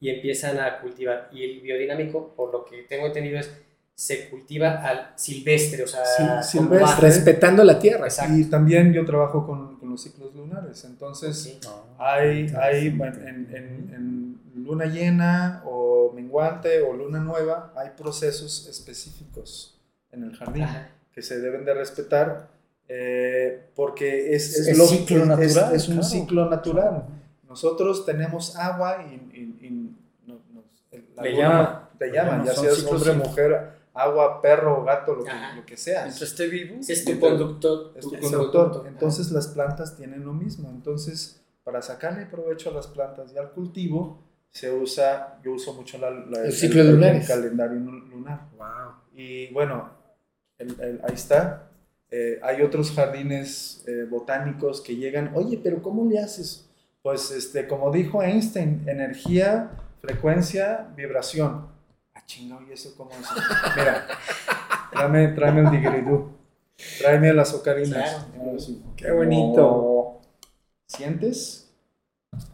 y 0.00 0.10
empiezan 0.10 0.58
a 0.58 0.80
cultivar. 0.80 1.30
Y 1.32 1.44
el 1.44 1.60
biodinámico, 1.60 2.34
por 2.34 2.52
lo 2.52 2.64
que 2.64 2.82
tengo 2.82 3.06
entendido, 3.06 3.38
es 3.38 3.50
se 3.94 4.30
cultiva 4.30 4.86
al 4.86 5.12
silvestre, 5.16 5.84
o 5.84 5.86
sea, 5.86 6.42
silvestre, 6.42 7.00
respetando 7.00 7.62
la 7.62 7.78
tierra. 7.78 8.08
Y 8.30 8.44
también 8.44 8.92
yo 8.92 9.04
trabajo 9.04 9.46
con, 9.46 9.78
con 9.78 9.90
los 9.90 10.02
ciclos 10.02 10.34
lunares, 10.34 10.84
entonces 10.84 11.58
hay, 11.98 12.52
hay 12.60 12.86
en, 12.86 13.48
en, 13.52 14.22
luna 14.54 14.86
llena 14.86 15.62
o 15.64 16.12
menguante 16.14 16.82
o 16.82 16.92
luna 16.92 17.18
nueva, 17.18 17.72
hay 17.76 17.90
procesos 17.96 18.68
específicos 18.68 19.80
en 20.12 20.22
el 20.24 20.36
jardín 20.36 20.66
que 21.12 21.22
se 21.22 21.40
deben 21.40 21.64
de 21.64 21.74
respetar 21.74 22.48
eh, 22.88 23.70
porque 23.74 24.34
es, 24.34 24.54
es, 24.58 24.88
ciclo 24.88 25.24
natural, 25.24 25.74
es, 25.74 25.88
un 25.88 26.04
ciclo 26.04 26.50
natural. 26.50 27.06
Nosotros 27.48 28.04
tenemos 28.04 28.56
agua 28.56 29.06
y, 29.10 29.96
la 31.16 31.22
Le 31.22 31.36
llama. 31.36 31.90
Te 31.98 32.10
llama, 32.10 32.44
ya 32.44 32.54
seas 32.54 32.84
hombre, 32.84 33.12
mujer, 33.14 33.72
agua, 33.94 34.40
perro, 34.40 34.84
gato, 34.84 35.14
lo 35.14 35.24
que, 35.24 35.32
lo 35.56 35.66
que 35.66 35.76
sea. 35.76 36.04
Mientras 36.04 36.30
esté 36.30 36.46
vivo. 36.48 36.76
es 36.80 37.04
tu 37.04 37.18
conductor. 37.18 37.92
Es 37.96 38.08
tu 38.08 38.18
conductor. 38.18 38.84
Entonces 38.86 39.30
las 39.30 39.48
plantas 39.48 39.96
tienen 39.96 40.24
lo 40.24 40.32
mismo. 40.32 40.70
Entonces, 40.70 41.42
para 41.64 41.82
sacarle 41.82 42.26
provecho 42.26 42.70
a 42.70 42.72
las 42.72 42.86
plantas 42.86 43.32
y 43.32 43.38
al 43.38 43.50
cultivo, 43.50 44.22
se 44.50 44.70
usa, 44.70 45.40
yo 45.42 45.52
uso 45.52 45.72
mucho 45.74 45.98
la, 45.98 46.08
el, 46.44 46.52
ciclo 46.52 46.82
lunar. 46.84 47.14
El 47.16 47.26
calendario 47.26 47.78
lunar. 47.78 48.48
Wow. 48.56 48.92
Y 49.14 49.52
bueno, 49.52 49.90
ahí 50.58 51.14
está. 51.14 51.70
Eh, 52.10 52.38
hay 52.42 52.60
otros 52.60 52.92
jardines 52.92 53.84
eh, 53.86 54.04
botánicos 54.08 54.82
que 54.82 54.96
llegan, 54.96 55.32
oye, 55.34 55.58
pero 55.62 55.82
¿cómo 55.82 56.04
le 56.04 56.18
haces? 56.18 56.68
Pues, 57.00 57.30
este, 57.30 57.66
como 57.66 57.90
dijo 57.90 58.22
Einstein, 58.22 58.84
energía, 58.86 59.70
frecuencia, 60.02 60.92
vibración. 60.94 61.66
Chingado, 62.32 62.62
¿y 62.66 62.72
eso 62.72 62.94
cómo 62.96 63.10
es? 63.10 63.18
Mira, 63.76 64.06
tráeme, 64.90 65.28
tráeme 65.28 65.60
el 65.60 65.70
digridú. 65.70 66.30
Tráeme 66.98 67.34
las 67.34 67.52
ocarinas. 67.52 68.26
Qué 68.96 69.10
bonito. 69.10 70.22
¿Sientes? 70.86 71.70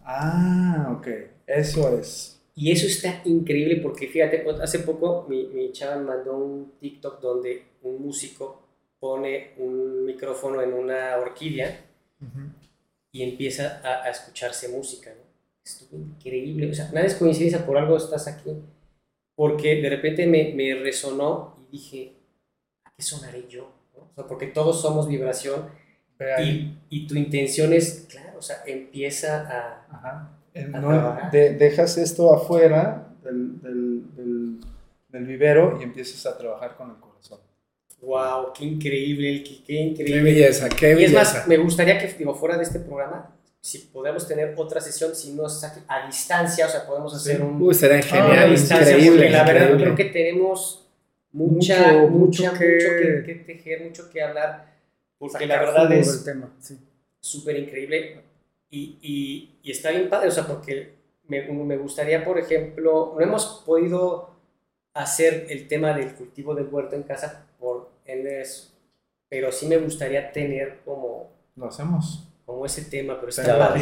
Ah, 0.04 0.92
ok. 0.99 1.06
Eso 1.47 1.97
es. 1.97 2.40
Y 2.56 2.73
eso 2.73 2.88
está 2.88 3.23
increíble 3.25 3.76
porque 3.76 4.08
fíjate, 4.08 4.44
hace 4.61 4.80
poco 4.80 5.26
mi, 5.28 5.47
mi 5.47 5.70
chava 5.70 5.94
me 5.94 6.06
mandó 6.06 6.37
un 6.37 6.73
TikTok 6.80 7.20
donde 7.20 7.66
un 7.82 8.02
músico 8.02 8.64
pone 8.99 9.52
un 9.58 10.04
micrófono 10.04 10.61
en 10.61 10.73
una 10.73 11.16
orquídea 11.18 11.85
y 13.12 13.23
empieza 13.23 13.80
a, 13.85 14.11
escucharse 14.11 14.70
música, 14.70 15.11
¿no? 15.11 15.23
Estuvo 15.64 16.00
increíble, 16.00 16.68
o 16.68 16.75
sea, 16.75 16.87
nada 16.87 17.06
es 17.06 17.14
coincidencia, 17.14 17.64
por 17.64 17.78
algo 17.78 17.97
estás 17.97 18.26
aquí, 18.26 18.50
porque 19.38 19.80
de 19.80 19.88
repente 19.88 20.26
me, 20.26 20.52
me 20.52 20.75
resonó 20.75 21.57
y 21.61 21.76
dije, 21.76 22.12
¿a 22.85 22.90
qué 22.90 23.02
sonaré 23.04 23.47
yo? 23.49 23.71
O 23.95 24.12
sea, 24.12 24.26
porque 24.26 24.49
todos 24.49 24.83
somos 24.83 25.07
vibración 25.07 25.71
y, 26.42 26.76
y, 26.90 27.07
tu 27.07 27.14
intención 27.14 27.73
es, 27.73 28.09
claro, 28.11 28.37
o 28.37 28.42
sea, 28.42 28.64
empieza 28.66 29.49
a... 29.49 29.87
Ajá. 29.97 30.30
No, 30.80 31.16
dejas 31.30 31.99
esto 31.99 32.35
afuera 32.35 33.14
del, 33.23 33.62
del, 33.62 34.16
del, 34.16 34.61
del, 35.09 35.25
vivero 35.25 35.78
y 35.78 35.85
empiezas 35.85 36.26
a 36.26 36.37
trabajar 36.37 36.75
con 36.76 36.90
el 36.90 36.97
corazón. 36.97 37.38
Wow, 38.02 38.52
qué 38.52 38.64
increíble, 38.64 39.45
qué, 39.45 39.73
increíble. 39.73 40.14
Qué 40.14 40.21
belleza, 40.21 40.68
qué 40.68 40.95
belleza. 40.97 41.00
Y 41.00 41.04
es 41.04 41.12
más, 41.12 41.47
me 41.47 41.59
gustaría 41.59 41.97
que, 41.97 42.12
digo, 42.14 42.35
fuera 42.35 42.57
de 42.57 42.64
este 42.64 42.80
programa, 42.80 43.38
si 43.60 43.78
podemos 43.78 44.26
tener 44.26 44.54
otra 44.56 44.80
sesión, 44.80 45.14
si 45.14 45.32
no 45.32 45.46
es 45.46 45.62
a 45.88 46.06
distancia, 46.06 46.66
o 46.66 46.68
sea, 46.68 46.86
podemos 46.86 47.14
hacer 47.14 47.42
un... 47.42 47.60
Uy, 47.60 47.74
será 47.74 48.00
genial, 48.00 48.54
increíble. 48.54 49.30
La 49.30 49.44
verdad, 49.44 49.76
creo 49.76 49.94
que 49.94 50.06
tenemos 50.06 50.88
mucha, 51.32 51.92
mucho, 51.92 52.08
mucha, 52.08 52.52
mucho, 52.52 52.58
que... 52.58 53.44
tejer, 53.46 53.84
mucho 53.84 54.08
que 54.10 54.22
hablar, 54.22 54.74
porque 55.18 55.46
la 55.46 55.58
verdad 55.58 55.92
es 55.92 56.24
súper 57.20 57.58
increíble 57.58 58.22
y, 58.70 58.98
y, 59.02 59.58
y, 59.62 59.70
está 59.70 59.90
bien 59.90 60.08
padre, 60.08 60.28
o 60.28 60.30
sea, 60.30 60.46
porque 60.46 60.94
me, 61.26 61.42
me 61.42 61.76
gustaría, 61.76 62.24
por 62.24 62.38
ejemplo, 62.38 63.14
no 63.16 63.20
hemos 63.20 63.62
podido 63.66 64.30
hacer 64.94 65.46
el 65.48 65.68
tema 65.68 65.94
del 65.94 66.14
cultivo 66.14 66.54
del 66.54 66.68
huerto 66.68 66.96
en 66.96 67.02
casa 67.02 67.46
por 67.58 67.90
eso. 68.04 68.72
Pero 69.28 69.52
sí 69.52 69.66
me 69.66 69.76
gustaría 69.76 70.32
tener 70.32 70.80
como... 70.84 71.30
Lo 71.54 71.66
hacemos. 71.66 72.27
Como 72.48 72.64
ese 72.64 72.86
tema, 72.86 73.14
pero 73.20 73.28
está 73.28 73.74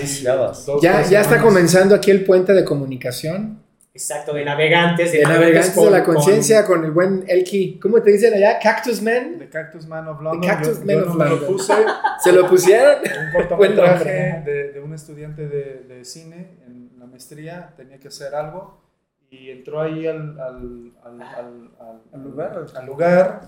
Ya, 0.82 1.02
ya 1.02 1.20
está 1.20 1.40
comenzando 1.40 1.94
aquí 1.94 2.10
el 2.10 2.24
puente 2.24 2.52
de 2.52 2.64
comunicación. 2.64 3.62
Exacto, 3.94 4.34
de 4.34 4.44
navegantes. 4.44 5.12
De, 5.12 5.22
navegantes 5.22 5.76
de 5.76 5.88
la 5.88 6.02
conciencia 6.02 6.66
con, 6.66 6.84
el 6.84 6.90
buen 6.90 7.24
Elki. 7.28 7.78
¿Cómo 7.78 8.02
te 8.02 8.10
dicen 8.10 8.34
allá? 8.34 8.58
Cactus 8.58 9.00
Man. 9.00 9.38
The 9.38 9.48
Cactus 9.48 9.86
Man 9.86 10.08
of 10.08 10.20
London. 10.20 10.40
The 10.40 10.46
Cactus 10.48 10.84
Man 10.84 10.96
of 10.96 11.14
London. 11.14 11.28
Lo 11.28 11.46
puse, 11.46 11.74
¿Se 12.24 12.32
lo 12.32 12.48
pusieron? 12.48 12.96
Un 13.02 13.32
cortometraje 13.40 14.42
de, 14.44 14.72
de 14.72 14.80
un 14.80 14.92
estudiante 14.92 15.46
de, 15.46 15.84
de, 15.86 16.04
cine 16.04 16.58
en 16.66 16.90
la 16.98 17.06
maestría. 17.06 17.72
Tenía 17.76 18.00
que 18.00 18.08
hacer 18.08 18.34
algo 18.34 18.82
y 19.30 19.50
entró 19.50 19.80
ahí 19.80 20.08
al, 20.08 20.40
al, 20.40 20.92
al, 21.04 21.70
al 22.12 22.20
lugar. 22.20 22.66
al 22.74 22.86
lugar 22.86 23.42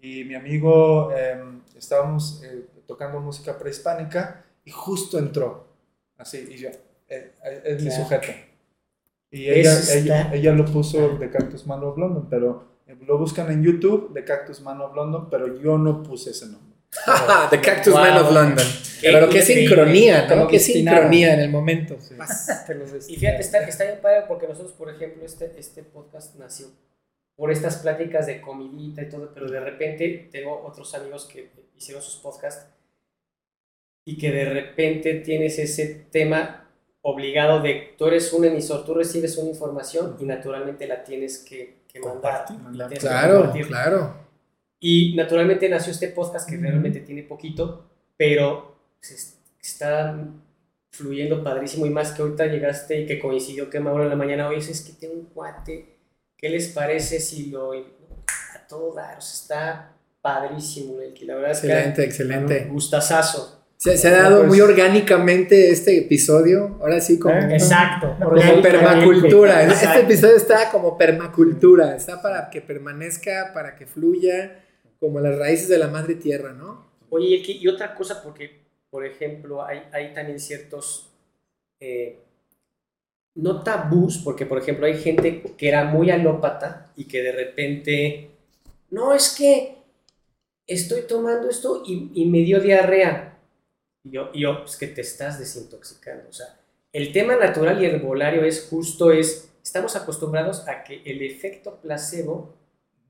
y 0.00 0.24
mi 0.24 0.34
amigo, 0.34 1.12
em, 1.12 1.60
estábamos 1.76 2.42
eh, 2.42 2.64
tocando 2.86 3.20
música 3.20 3.58
prehispánica 3.58 4.46
y 4.64 4.70
justo 4.70 5.18
entró, 5.18 5.66
así, 6.18 6.48
y 6.50 6.56
yo, 6.56 6.68
eh, 7.08 7.32
eh, 7.44 7.62
es 7.64 7.82
mi 7.82 7.90
sujeto. 7.90 8.28
Y 9.30 9.48
ella, 9.48 9.78
ella, 9.94 10.30
ella, 10.34 10.52
lo 10.52 10.66
puso 10.66 11.16
de 11.16 11.30
Cactus 11.30 11.66
Man 11.66 11.82
of 11.84 11.96
London, 11.96 12.28
pero 12.28 12.72
lo 13.06 13.18
buscan 13.18 13.50
en 13.50 13.62
YouTube, 13.62 14.12
de 14.12 14.24
Cactus 14.24 14.60
Man 14.60 14.80
of 14.80 14.94
London, 14.94 15.28
pero 15.30 15.58
yo 15.58 15.78
no 15.78 16.02
puse 16.02 16.30
ese 16.30 16.46
nombre. 16.46 16.72
The 17.50 17.60
Cactus 17.60 17.94
Man 17.94 18.18
of 18.18 18.30
London. 18.30 18.66
Pero 19.00 19.28
qué 19.28 19.42
sincronía, 19.42 20.26
¿no? 20.28 20.46
Qué 20.46 20.58
sincronía 20.58 21.34
en 21.34 21.40
el 21.40 21.50
momento. 21.50 21.96
y 23.08 23.16
fíjate, 23.16 23.40
está, 23.40 23.58
está 23.66 23.84
bien 23.84 24.00
padre 24.00 24.24
porque 24.28 24.46
nosotros, 24.46 24.72
por 24.72 24.90
ejemplo, 24.90 25.24
este, 25.24 25.52
este 25.58 25.82
podcast 25.82 26.36
nació 26.36 26.66
por 27.34 27.50
estas 27.50 27.78
pláticas 27.78 28.26
de 28.26 28.40
comidita 28.40 29.02
y 29.02 29.08
todo, 29.08 29.32
pero 29.32 29.50
de 29.50 29.60
repente 29.60 30.28
tengo 30.30 30.62
otros 30.64 30.94
amigos 30.94 31.24
que 31.24 31.50
hicieron 31.76 32.02
sus 32.02 32.16
podcasts 32.16 32.66
y 34.04 34.18
que 34.18 34.30
de 34.30 34.44
repente 34.46 35.14
tienes 35.16 35.58
ese 35.58 36.06
tema 36.10 36.68
obligado 37.02 37.60
de 37.60 37.94
tú 37.98 38.06
eres 38.06 38.32
un 38.32 38.44
emisor, 38.44 38.84
tú 38.84 38.94
recibes 38.94 39.36
una 39.38 39.50
información 39.50 40.16
y 40.20 40.24
naturalmente 40.24 40.86
la 40.86 41.02
tienes 41.02 41.38
que, 41.38 41.82
que 41.88 42.00
mandar. 42.00 42.46
claro, 42.98 43.52
claro. 43.66 44.22
Y 44.80 45.14
naturalmente 45.14 45.68
nació 45.68 45.92
este 45.92 46.08
podcast 46.08 46.48
que 46.48 46.56
realmente 46.56 47.00
tiene 47.00 47.22
poquito, 47.22 47.88
pero 48.16 48.76
está 49.60 50.18
fluyendo 50.90 51.42
padrísimo 51.42 51.86
y 51.86 51.90
más 51.90 52.12
que 52.12 52.22
ahorita 52.22 52.46
llegaste 52.46 53.00
y 53.00 53.06
que 53.06 53.18
coincidió 53.18 53.70
que 53.70 53.80
Mauro 53.80 54.02
en 54.02 54.10
la 54.10 54.16
mañana 54.16 54.48
hoy 54.48 54.56
es 54.56 54.80
que 54.82 54.92
tengo 54.92 55.14
un 55.14 55.26
cuate 55.26 55.92
¿Qué 56.42 56.48
les 56.48 56.68
parece 56.70 57.20
si 57.20 57.46
lo 57.50 57.72
a 57.72 58.66
todo 58.68 58.92
dar? 58.92 59.18
O 59.18 59.20
sea, 59.20 59.32
está 59.32 59.92
padrísimo, 60.20 61.00
el 61.00 61.14
La 61.24 61.36
verdad 61.36 61.52
excelente, 61.52 62.04
excelente. 62.04 62.64
Gustazazo. 62.64 63.61
Se, 63.82 63.98
se, 63.98 64.06
ha 64.06 64.12
dado 64.12 64.36
pues 64.36 64.48
muy 64.48 64.60
orgánicamente 64.60 65.72
este 65.72 65.98
episodio, 65.98 66.76
ahora 66.80 67.00
sí 67.00 67.18
como, 67.18 67.34
¿Eh? 67.34 67.54
Exacto, 67.54 68.14
como 68.16 68.62
permacultura. 68.62 69.64
Este 69.64 70.02
episodio 70.02 70.36
está 70.36 70.70
como 70.70 70.96
permacultura, 70.96 71.96
está 71.96 72.22
para 72.22 72.48
que 72.48 72.60
permanezca, 72.60 73.50
para 73.52 73.74
que 73.74 73.86
fluya, 73.86 74.64
como 75.00 75.18
las 75.18 75.36
raíces 75.36 75.68
de 75.68 75.78
la 75.78 75.88
madre 75.88 76.14
tierra, 76.14 76.52
¿no? 76.52 76.86
Oye, 77.10 77.42
y 77.44 77.66
otra 77.66 77.96
cosa, 77.96 78.22
porque, 78.22 78.60
por 78.88 79.04
ejemplo, 79.04 79.66
hay, 79.66 79.82
hay 79.92 80.14
también 80.14 80.38
ciertos, 80.38 81.10
eh, 81.80 82.20
no 83.34 83.64
tabús, 83.64 84.18
porque, 84.18 84.46
por 84.46 84.58
ejemplo, 84.58 84.86
hay 84.86 84.96
gente 84.96 85.42
que 85.58 85.68
era 85.68 85.86
muy 85.86 86.12
alópata 86.12 86.92
y 86.94 87.06
que 87.06 87.20
de 87.20 87.32
repente, 87.32 88.30
no, 88.90 89.12
es 89.12 89.34
que 89.36 89.78
estoy 90.68 91.00
tomando 91.08 91.50
esto 91.50 91.82
y, 91.84 92.12
y 92.14 92.26
me 92.26 92.42
dio 92.42 92.60
diarrea. 92.60 93.30
Y 94.04 94.10
yo, 94.10 94.32
yo, 94.32 94.60
pues 94.62 94.76
que 94.76 94.88
te 94.88 95.00
estás 95.00 95.38
desintoxicando. 95.38 96.28
O 96.28 96.32
sea, 96.32 96.58
el 96.92 97.12
tema 97.12 97.36
natural 97.36 97.82
y 97.82 97.86
herbolario 97.86 98.44
es 98.44 98.66
justo, 98.68 99.12
es, 99.12 99.50
estamos 99.62 99.96
acostumbrados 99.96 100.68
a 100.68 100.84
que 100.84 101.02
el 101.04 101.22
efecto 101.22 101.78
placebo 101.80 102.54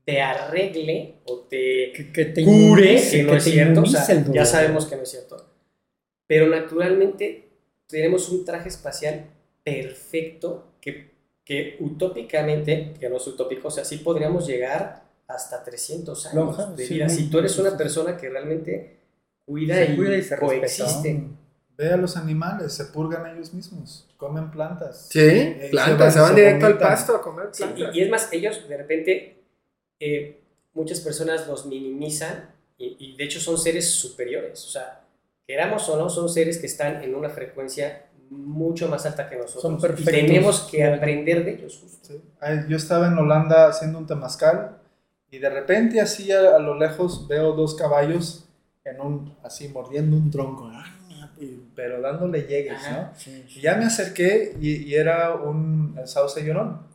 te 0.05 0.21
arregle 0.21 1.15
o 1.25 1.39
te, 1.41 1.91
que, 1.93 2.25
te 2.25 2.43
cure, 2.43 3.01
que 3.09 3.23
no 3.23 3.35
es 3.35 3.43
cierto. 3.43 3.83
ya 4.31 4.45
sabemos 4.45 4.85
que 4.85 4.95
no 4.95 5.03
es 5.03 5.09
cierto. 5.09 5.49
Pero 6.27 6.47
naturalmente 6.47 7.49
tenemos 7.87 8.29
un 8.29 8.45
traje 8.45 8.69
espacial 8.69 9.25
perfecto 9.63 10.73
que, 10.81 11.11
que 11.43 11.77
utópicamente, 11.79 12.93
que 12.99 13.09
no 13.09 13.17
es 13.17 13.27
utópico, 13.27 13.69
o 13.69 13.71
sea, 13.71 13.85
sí 13.85 13.97
podríamos 13.97 14.47
llegar 14.47 15.03
hasta 15.27 15.63
300 15.63 16.25
años 16.27 16.75
de 16.75 16.87
vida. 16.87 17.09
si 17.09 17.29
tú 17.29 17.39
eres 17.39 17.57
una 17.57 17.77
persona 17.77 18.17
que 18.17 18.29
realmente 18.29 19.02
cuida, 19.45 19.83
y, 19.83 19.95
cuida 19.95 20.17
y 20.17 20.21
se 20.21 20.37
coexiste. 20.37 21.27
Ve 21.75 21.91
a 21.91 21.97
los 21.97 22.15
animales, 22.17 22.73
se 22.73 22.85
purgan 22.85 23.25
ellos 23.35 23.53
mismos, 23.53 24.07
comen 24.17 24.51
plantas. 24.51 25.07
Sí, 25.09 25.19
eh, 25.19 25.69
plantas, 25.71 26.13
se 26.13 26.19
van, 26.19 26.35
directo 26.35 26.67
al 26.67 26.77
pasto 26.77 27.15
a 27.15 27.21
comer 27.21 27.49
plantas. 27.51 27.95
y, 27.95 28.01
es 28.01 28.09
más, 28.09 28.29
ellos 28.31 28.67
de 28.69 28.77
repente, 28.77 29.43
eh, 29.99 30.41
muchas 30.73 30.99
personas 30.99 31.47
los 31.47 31.65
minimizan 31.65 32.51
y, 32.77 33.15
de 33.15 33.23
hecho 33.23 33.39
son 33.39 33.57
seres 33.57 33.89
superiores. 33.89 34.63
O 34.65 34.67
sea, 34.67 35.05
queramos 35.47 35.87
o 35.89 35.97
no, 35.97 36.09
son 36.09 36.29
seres 36.29 36.57
que 36.57 36.67
están 36.67 37.03
en 37.03 37.15
una 37.15 37.29
frecuencia 37.29 38.05
mucho 38.29 38.87
más 38.87 39.05
alta 39.05 39.29
que 39.29 39.35
nosotros. 39.35 39.61
Son 39.61 39.79
perfectos. 39.79 40.13
tenemos 40.13 40.61
que 40.69 40.83
aprender 40.83 41.45
de 41.45 41.53
ellos. 41.53 41.81
Yo 42.67 42.77
estaba 42.77 43.07
en 43.07 43.17
Holanda 43.17 43.67
haciendo 43.67 43.99
un 43.99 44.07
temazcal 44.07 44.77
y 45.31 45.39
de 45.39 45.49
repente 45.49 46.01
así 46.01 46.31
a, 46.31 46.59
lo 46.59 46.77
lejos 46.77 47.27
veo 47.27 47.53
dos 47.53 47.75
caballos 47.75 48.45
en 48.85 48.99
un, 48.99 49.37
así 49.43 49.69
mordiendo 49.69 50.17
un 50.17 50.29
tronco, 50.29 50.69
pero 51.75 52.01
dándole 52.01 52.43
llegues, 52.43 52.79
¿no? 52.91 53.11
Y 53.55 53.61
ya 53.61 53.75
me 53.75 53.85
acerqué 53.85 54.55
y, 54.59 54.93
era 54.93 55.35
un 55.35 55.99
sauce 56.05 56.43
llorón. 56.43 56.87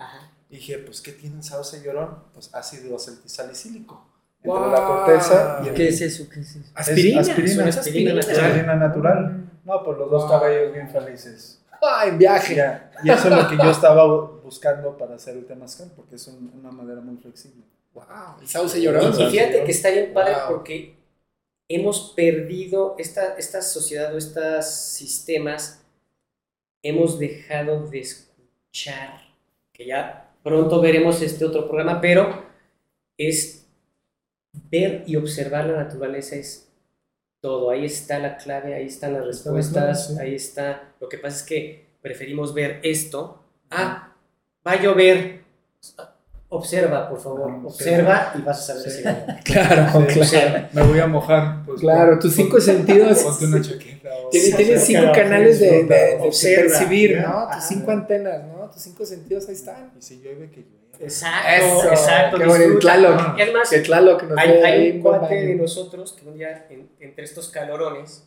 Y 0.51 0.57
dije, 0.57 0.79
pues, 0.79 1.01
¿qué 1.01 1.13
tiene 1.13 1.37
el 1.37 1.43
sauce 1.43 1.83
llorón? 1.83 2.25
Pues 2.35 2.55
ácido 2.55 2.97
acetilsalicílico. 2.97 4.07
Entre 4.43 4.71
la 4.71 4.85
corteza 4.87 5.61
y 5.65 5.69
el... 5.69 5.75
¿Qué 5.75 5.89
es 5.89 6.01
eso? 6.01 6.29
¿Qué 6.29 6.41
es 6.41 6.57
eso? 6.57 6.71
Aspirina. 6.75 7.21
aspirina, 7.21 7.65
aspirina, 7.67 8.21
aspirina, 8.21 8.77
natural. 8.77 9.51
No, 9.65 9.83
pues 9.83 9.99
los 9.99 10.11
dos 10.11 10.31
caballos 10.31 10.73
bien 10.73 10.89
felices. 10.89 11.63
¡Ah, 11.83 12.05
en 12.07 12.19
viaje! 12.19 12.55
Y 13.03 13.11
eso 13.11 13.29
es 13.29 13.37
lo 13.37 13.49
que 13.49 13.57
yo 13.57 13.71
estaba 13.71 14.07
buscando 14.43 14.97
para 14.97 15.17
hacer 15.17 15.37
el 15.37 15.47
temazcal, 15.47 15.91
porque 15.95 16.17
es 16.17 16.29
una 16.29 16.71
madera 16.71 17.01
muy 17.01 17.17
flexible. 17.17 17.65
¡Wow! 17.95 18.05
El 18.41 18.49
sauce 18.49 18.81
llorón. 18.81 19.13
Y 19.19 19.31
fíjate 19.31 19.65
que 19.65 19.71
está 19.71 19.91
bien 19.91 20.13
padre 20.15 20.35
porque 20.49 20.98
hemos 21.69 22.13
perdido 22.17 22.97
esta, 22.99 23.37
esta 23.37 23.63
sociedad 23.63 24.15
o 24.15 24.19
estos 24.19 24.67
sistemas, 24.67 25.85
hemos 26.83 27.19
dejado 27.19 27.87
de 27.89 28.01
escuchar, 28.01 29.21
que 29.73 29.87
ya 29.87 30.33
pronto 30.43 30.81
veremos 30.81 31.21
este 31.21 31.45
otro 31.45 31.67
programa, 31.69 32.01
pero 32.01 32.45
es 33.19 33.67
ver 34.71 35.05
y 35.07 35.17
observar 35.17 35.67
la 35.67 35.85
naturaleza 35.85 36.37
es 36.37 36.73
todo, 37.41 37.71
ahí 37.71 37.85
está 37.85 38.19
la 38.19 38.37
clave, 38.37 38.75
ahí 38.75 38.87
están 38.87 39.13
las 39.13 39.27
respuestas, 39.27 40.17
ahí 40.19 40.35
está, 40.35 40.95
lo 41.01 41.09
que 41.09 41.19
pasa 41.19 41.39
es 41.39 41.43
que 41.45 41.87
preferimos 42.01 42.55
ver 42.55 42.81
esto, 42.83 43.45
ah, 43.71 44.17
va 44.67 44.73
a 44.73 44.83
llover, 44.83 45.43
Observa, 46.51 47.11
por 47.11 47.21
favor. 47.21 47.61
Observa 47.63 48.33
y 48.35 48.41
vas 48.41 48.71
a 48.71 48.75
saber 48.75 48.91
si 48.91 49.03
Claro, 49.53 50.07
claro. 50.07 50.69
Me 50.73 50.83
voy 50.83 50.99
a 50.99 51.07
mojar. 51.07 51.63
Pues, 51.67 51.81
claro, 51.81 52.19
tus 52.19 52.35
cinco 52.35 52.59
sentidos. 52.59 53.23
Ponte 53.23 53.45
una 53.45 53.61
chaqueta. 53.61 54.09
Tienes, 54.31 54.83
cinco 54.85 55.13
canales 55.13 55.61
de, 55.61 55.85
percibir, 55.87 57.21
¿no? 57.21 57.49
Tus 57.55 57.65
cinco 57.65 57.91
antenas, 57.91 58.45
¿no? 58.47 58.71
Tus 58.71 58.81
cinco 58.81 59.05
sentidos 59.05 59.47
ahí 59.49 59.55
están. 59.55 59.93
Y 59.99 60.03
si 60.03 60.21
llueve, 60.21 60.51
que 60.51 60.63
llueve. 60.63 60.79
Exacto, 61.01 61.91
exacto. 61.91 62.39
Qué 62.39 62.47
bueno, 62.47 62.79
Tlaloc. 62.79 63.39
Es 63.39 63.53
más, 63.53 63.71
que 63.71 64.27
nos 64.27 64.39
hay, 64.39 64.51
hay 64.51 64.91
un 64.93 65.03
cuate 65.03 65.35
de 65.35 65.55
nosotros 65.55 66.13
que 66.13 66.27
un 66.27 66.35
día, 66.35 66.67
entre 66.99 67.25
estos 67.25 67.51
calorones, 67.51 68.27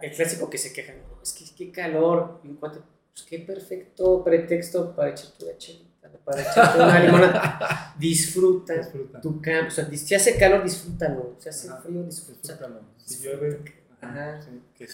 el 0.00 0.12
clásico 0.12 0.48
que 0.48 0.58
se 0.58 0.72
queja, 0.72 0.94
es 1.22 1.32
que 1.32 1.44
qué 1.56 1.72
calor, 1.72 2.40
y 2.44 2.48
un 2.48 2.56
cuate, 2.56 2.78
pues 3.12 3.26
qué 3.28 3.40
perfecto 3.40 4.22
pretexto 4.24 4.94
para 4.94 5.10
echarte 5.10 5.44
una 5.44 5.58
chela 5.58 5.89
para 6.18 6.42
echarte 6.42 6.78
una 6.78 6.98
limonada. 7.00 7.94
Disfruta, 7.98 8.74
tu 9.20 9.40
campo. 9.40 9.68
O 9.68 9.70
sea, 9.70 9.88
si 9.90 10.14
hace 10.14 10.36
calor, 10.38 10.62
disfrútalo. 10.62 11.36
Si 11.38 11.48
hace 11.48 11.68
frío, 11.82 12.02
disfrútalo. 12.02 12.80
Si 12.96 13.22
llueve, 13.22 13.60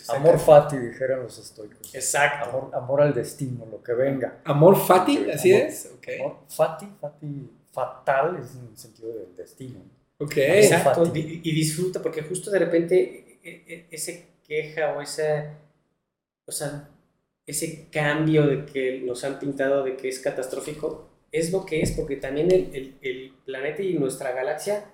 amor 0.08 0.38
fati, 0.38 0.78
dijeron 0.78 1.22
los 1.22 1.38
estoicos. 1.38 1.94
Exacto. 1.94 2.48
Amor, 2.48 2.70
amor, 2.74 3.02
al 3.02 3.14
destino, 3.14 3.66
lo 3.66 3.82
que 3.82 3.92
venga. 3.92 4.40
Amor 4.44 4.76
fati, 4.76 5.30
así 5.30 5.52
es. 5.52 5.92
Okay. 5.98 6.20
Amor 6.20 6.38
fati, 6.48 6.88
fati, 7.00 7.50
fatal 7.70 8.38
es 8.40 8.56
en 8.56 8.68
el 8.68 8.76
sentido 8.76 9.12
del 9.12 9.36
destino. 9.36 9.80
Ok. 10.18 10.36
Exacto. 10.36 11.12
Y, 11.14 11.40
y, 11.44 11.54
disfruta, 11.54 12.02
porque 12.02 12.22
justo 12.22 12.50
de 12.50 12.58
repente 12.58 13.38
e, 13.42 13.50
e, 13.66 13.86
ese 13.90 14.26
queja 14.46 14.94
o 14.94 15.02
esa. 15.02 15.54
O 16.46 16.52
sea, 16.52 16.88
ese 17.46 17.88
cambio 17.90 18.46
de 18.46 18.66
que 18.66 19.02
nos 19.06 19.24
han 19.24 19.38
pintado 19.38 19.84
de 19.84 19.96
que 19.96 20.08
es 20.08 20.18
catastrófico, 20.18 21.08
es 21.30 21.52
lo 21.52 21.64
que 21.64 21.80
es, 21.80 21.92
porque 21.92 22.16
también 22.16 22.50
el, 22.50 22.98
el, 23.00 23.32
planeta 23.44 23.82
y 23.82 23.94
nuestra 23.94 24.32
galaxia 24.32 24.84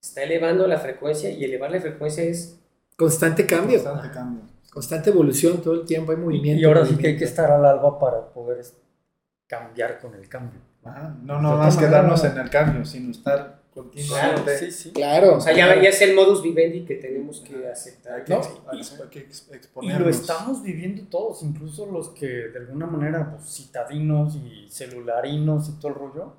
está 0.00 0.22
elevando 0.22 0.66
la 0.66 0.78
frecuencia 0.78 1.30
y 1.30 1.44
elevar 1.44 1.70
la 1.70 1.80
frecuencia 1.80 2.22
es... 2.22 2.58
Constante 2.96 3.46
cambio. 3.46 3.82
Constante 3.82 4.14
cambio. 4.14 4.42
Constante 4.70 5.10
evolución, 5.10 5.60
todo 5.60 5.74
el 5.74 5.84
tiempo 5.84 6.12
hay 6.12 6.18
movimiento. 6.18 6.60
Y 6.60 6.64
ahora 6.64 6.86
sí 6.86 6.96
que 6.96 7.08
hay 7.08 7.16
que 7.16 7.24
estar 7.24 7.50
al 7.50 7.64
alba 7.64 7.98
para 7.98 8.32
poder 8.32 8.64
cambiar 9.46 9.98
con 9.98 10.14
el 10.14 10.28
cambio. 10.28 10.60
No, 11.22 11.40
no 11.40 11.56
más 11.56 11.76
quedarnos 11.76 12.24
en 12.24 12.38
el 12.38 12.50
cambio, 12.50 12.84
sino 12.84 13.10
estar 13.10 13.61
continuamente. 13.72 14.42
Claro, 14.42 14.58
sí, 14.58 14.70
sí. 14.70 14.92
claro. 14.92 15.36
O 15.36 15.40
sea, 15.40 15.54
ya, 15.54 15.80
ya, 15.80 15.88
es 15.88 16.00
el 16.02 16.14
modus 16.14 16.42
vivendi 16.42 16.84
que 16.84 16.96
tenemos 16.96 17.40
que 17.40 17.68
aceptar. 17.68 18.24
¿no? 18.28 18.40
y, 18.72 19.86
y, 19.86 19.92
lo 19.92 20.08
estamos 20.08 20.62
viviendo 20.62 21.02
todos, 21.08 21.42
incluso 21.42 21.86
los 21.86 22.10
que 22.10 22.26
de 22.26 22.58
alguna 22.58 22.86
manera, 22.86 23.30
pues, 23.30 23.54
citadinos 23.54 24.36
y 24.36 24.68
celularinos 24.68 25.68
y 25.68 25.72
todo 25.80 25.88
el 25.88 25.94
rollo, 25.94 26.36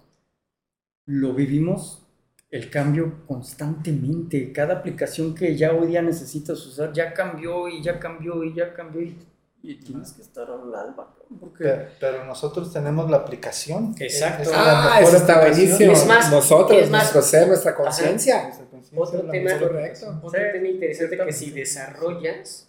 lo 1.05 1.33
vivimos 1.33 2.03
el 2.53 2.69
cambio 2.69 3.25
constantemente. 3.25 4.51
Cada 4.51 4.75
aplicación 4.75 5.33
que 5.33 5.57
ya 5.57 5.73
hoy 5.73 5.87
día 5.87 6.03
necesitas 6.03 6.63
usar 6.67 6.93
ya 6.93 7.11
cambió 7.11 7.67
y 7.67 7.81
ya 7.81 7.99
cambió 7.99 8.43
y 8.43 8.53
ya 8.53 8.73
cambió. 8.73 9.01
Y 9.01 9.17
y 9.65 9.75
tienes 9.75 10.11
que 10.11 10.21
estar 10.21 10.51
al 10.51 10.75
alba, 10.75 11.15
porque... 11.39 11.87
Pero, 11.97 12.25
nosotros 12.25 12.73
tenemos 12.73 13.09
la 13.09 13.17
aplicación. 13.17 13.95
Exacto. 13.97 14.51
ah, 14.53 14.99
eso 15.01 15.15
está 15.15 15.39
buenísimo. 15.39 15.93
Es 15.93 16.05
más, 16.05 16.29
nosotros, 16.29 16.81
es 16.81 16.89
más, 16.89 17.03
nuestro 17.03 17.21
ser, 17.21 17.47
nuestra 17.47 17.73
conciencia. 17.73 18.51
Otro 18.93 19.21
tema, 19.31 19.51
otro 20.21 20.51
tema 20.51 20.67
interesante 20.67 21.17
que 21.17 21.31
si 21.31 21.51
desarrollas, 21.51 22.67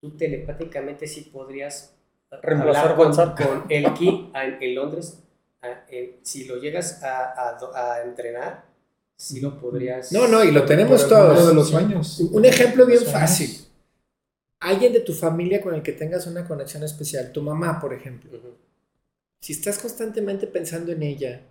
tú 0.00 0.16
telepáticamente 0.16 1.06
sí 1.06 1.30
podrías 1.32 1.94
reemplazar 2.42 2.96
con, 2.96 3.12
con 3.14 3.66
Elki 3.68 4.32
en 4.34 4.74
Londres. 4.74 5.22
si 6.22 6.44
lo 6.44 6.56
llegas 6.56 7.04
a, 7.04 7.56
a, 7.72 8.02
entrenar, 8.02 8.64
sí 9.14 9.40
lo 9.40 9.56
podrías... 9.60 10.10
No, 10.10 10.26
no, 10.26 10.42
y 10.42 10.50
lo 10.50 10.64
tenemos 10.64 11.08
todos. 11.08 11.46
De 11.46 11.54
los 11.54 11.68
sueños. 11.68 12.18
Un 12.32 12.44
ejemplo 12.44 12.84
bien 12.84 13.04
fácil 13.04 13.69
alguien 14.60 14.92
de 14.92 15.00
tu 15.00 15.14
familia 15.14 15.60
con 15.60 15.74
el 15.74 15.82
que 15.82 15.92
tengas 15.92 16.26
una 16.26 16.46
conexión 16.46 16.82
especial, 16.82 17.32
tu 17.32 17.42
mamá, 17.42 17.80
por 17.80 17.92
ejemplo. 17.92 18.30
Si 19.40 19.54
estás 19.54 19.78
constantemente 19.78 20.46
pensando 20.46 20.92
en 20.92 21.02
ella 21.02 21.42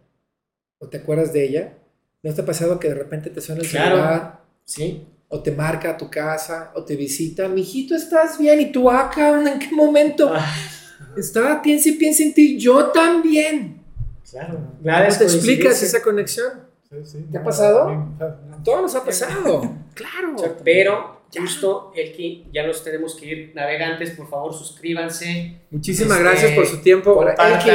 o 0.77 0.87
te 0.87 0.97
acuerdas 0.97 1.33
de 1.33 1.43
ella, 1.43 1.73
¿no 2.21 2.33
te 2.33 2.41
ha 2.41 2.45
pasado 2.45 2.79
que 2.79 2.87
de 2.87 2.95
repente 2.95 3.31
te 3.31 3.41
suena 3.41 3.61
el 3.61 3.67
celular? 3.67 4.41
Sí. 4.63 5.05
O 5.27 5.41
te 5.41 5.51
marca 5.51 5.91
a 5.91 5.97
tu 5.97 6.09
casa, 6.09 6.71
o 6.75 6.85
te 6.85 6.95
visita, 6.95 7.47
mijito, 7.47 7.95
¿estás 7.95 8.37
bien? 8.37 8.61
¿Y 8.61 8.71
tú 8.71 8.89
acá? 8.89 9.35
Ah, 9.35 9.51
¿En 9.51 9.59
qué 9.59 9.71
momento? 9.75 10.31
Ah. 10.33 10.55
Estaba, 11.17 11.61
piensa 11.61 11.89
y 11.89 11.93
piensa 11.93 12.23
en 12.23 12.33
ti, 12.33 12.57
yo 12.57 12.87
también. 12.87 13.81
Claro. 14.29 14.59
¿Cómo 14.81 15.17
te 15.17 15.23
explicas 15.23 15.81
esa 15.81 16.01
conexión? 16.01 16.69
Sí, 16.89 16.97
sí. 17.03 17.27
¿Te 17.31 17.37
ha 17.37 17.43
pasado? 17.43 17.89
A 18.19 18.63
todos 18.63 18.81
nos 18.83 18.95
ha 18.95 19.03
pasado. 19.03 19.75
claro. 19.93 20.35
Pero 20.63 21.18
Justo, 21.35 21.91
Elki, 21.95 22.47
ya 22.51 22.65
nos 22.65 22.83
tenemos 22.83 23.15
que 23.15 23.25
ir. 23.25 23.51
Navegantes, 23.53 24.11
por 24.11 24.27
favor, 24.27 24.53
suscríbanse. 24.53 25.61
Muchísimas 25.69 26.17
este, 26.17 26.23
gracias 26.23 26.51
por 26.53 26.65
su 26.65 26.81
tiempo. 26.81 27.23
Elki, 27.23 27.69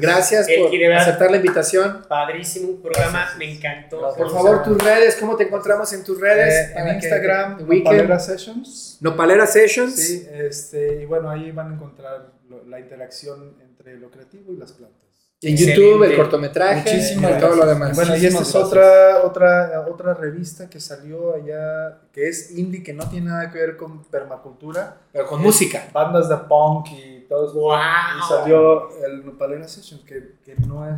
gracias, 0.00 0.46
por 0.58 0.92
aceptar 0.92 1.30
la 1.30 1.38
invitación. 1.38 2.04
Padrísimo 2.06 2.76
programa, 2.82 3.30
me 3.38 3.52
encantó. 3.52 4.14
Por 4.16 4.30
favor, 4.30 4.62
tus 4.62 4.78
redes, 4.82 5.16
¿cómo 5.16 5.36
te 5.36 5.44
encontramos 5.44 5.92
en 5.92 6.04
tus 6.04 6.20
redes? 6.20 6.70
Eh, 6.70 6.74
en 6.76 6.94
Instagram, 6.94 7.66
Nopalera 7.66 8.18
Sessions. 8.18 8.98
Nopalera 9.00 9.46
Sessions. 9.46 9.94
Sí, 9.94 10.28
este, 10.32 11.02
y 11.02 11.06
bueno, 11.06 11.30
ahí 11.30 11.50
van 11.50 11.72
a 11.72 11.74
encontrar 11.74 12.32
la 12.66 12.78
interacción 12.78 13.56
entre 13.62 13.96
lo 13.96 14.10
creativo 14.10 14.52
y 14.52 14.56
las 14.56 14.72
plantas. 14.72 15.07
En 15.40 15.56
YouTube, 15.56 16.02
el 16.02 16.16
cortometraje, 16.16 17.14
y 17.14 17.20
todo 17.38 17.54
lo 17.54 17.64
demás. 17.64 17.94
Bueno, 17.94 18.16
y 18.16 18.26
esta 18.26 18.42
es 18.42 18.54
otra, 18.56 19.22
otra, 19.22 19.86
otra 19.88 20.14
revista 20.14 20.68
que 20.68 20.80
salió 20.80 21.32
allá, 21.32 22.00
que 22.12 22.28
es 22.28 22.50
indie, 22.58 22.82
que 22.82 22.92
no 22.92 23.08
tiene 23.08 23.28
nada 23.30 23.48
que 23.52 23.58
ver 23.58 23.76
con 23.76 24.02
permacultura. 24.04 24.96
Pero 25.12 25.28
con 25.28 25.40
música. 25.40 25.90
Bandas 25.92 26.28
de 26.28 26.36
punk 26.38 26.88
y 26.90 27.20
todo 27.28 27.48
eso. 27.48 27.54
Wow. 27.54 27.76
Y 28.18 28.28
salió 28.28 29.04
el 29.06 29.24
Nopalera 29.24 29.68
Session, 29.68 30.00
que, 30.04 30.38
que 30.44 30.56
no 30.66 30.84
es... 30.88 30.96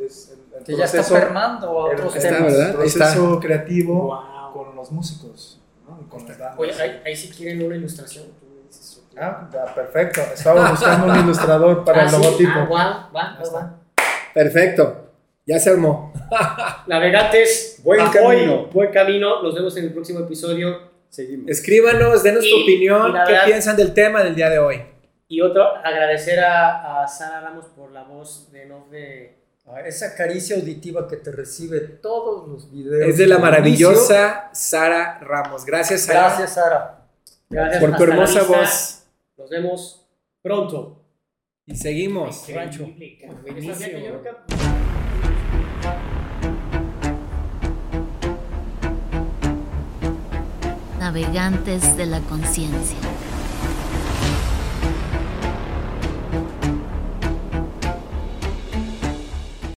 es 0.00 0.30
el, 0.30 0.58
el 0.58 0.64
que 0.64 0.76
ya 0.76 0.84
está 0.84 1.02
permando 1.02 1.72
otros 1.72 2.14
el, 2.14 2.22
temas. 2.22 2.54
El 2.54 2.72
proceso 2.74 3.40
creativo 3.40 4.22
con 4.52 4.76
los 4.76 4.92
músicos. 4.92 5.60
¿no? 5.88 6.08
Con 6.08 6.24
Oye, 6.58 6.72
ahí, 6.80 7.02
ahí 7.04 7.16
sí 7.16 7.28
quieren 7.36 7.66
una 7.66 7.74
ilustración. 7.74 8.26
Ah, 9.16 9.48
perfecto. 9.74 10.20
Estaba 10.34 10.70
buscando 10.70 11.12
un 11.12 11.20
ilustrador 11.20 11.84
para 11.84 12.02
ah, 12.02 12.06
el 12.06 12.12
logotipo. 12.12 12.76
Ah, 12.76 13.10
va, 13.14 13.38
va, 13.52 13.80
Perfecto. 14.32 15.04
Ya 15.46 15.58
se 15.58 15.70
armó. 15.70 16.12
Navegantes, 16.86 17.80
buen 17.84 18.06
camino. 18.08 18.66
Buen 18.72 18.90
camino. 18.90 19.42
Nos 19.42 19.54
vemos 19.54 19.76
en 19.76 19.84
el 19.84 19.92
próximo 19.92 20.20
episodio. 20.20 20.90
Seguimos. 21.10 21.50
Escríbanos, 21.50 22.22
denos 22.22 22.44
tu 22.48 22.62
opinión. 22.62 23.14
¿Qué 23.26 23.36
piensan 23.44 23.76
del 23.76 23.92
tema 23.92 24.24
del 24.24 24.34
día 24.34 24.48
de 24.48 24.58
hoy? 24.58 24.82
Y 25.28 25.40
otro, 25.40 25.76
agradecer 25.76 26.40
a, 26.40 27.06
Sara 27.06 27.40
Ramos 27.40 27.66
por 27.66 27.92
la 27.92 28.04
voz 28.04 28.50
de 28.52 28.66
no 28.66 28.86
de. 28.90 29.36
esa 29.84 30.14
caricia 30.16 30.56
auditiva 30.56 31.06
que 31.06 31.16
te 31.16 31.30
recibe 31.30 31.80
todos 31.80 32.48
los 32.48 32.70
videos. 32.70 33.08
Es 33.08 33.18
de 33.18 33.26
la 33.26 33.38
maravillosa 33.38 34.50
Sara 34.52 35.18
Ramos. 35.20 35.64
Gracias, 35.64 36.02
Sara. 36.02 36.20
Gracias, 36.20 36.54
Sara. 36.54 37.06
Gracias 37.50 37.80
por 37.80 37.96
tu 37.96 38.02
hermosa 38.02 38.42
voz. 38.44 39.03
Nos 39.36 39.50
vemos 39.50 40.06
pronto. 40.42 41.04
Y 41.66 41.74
seguimos. 41.74 42.46
Navegantes 50.98 51.96
de 51.96 52.06
la 52.06 52.20
conciencia. 52.20 52.98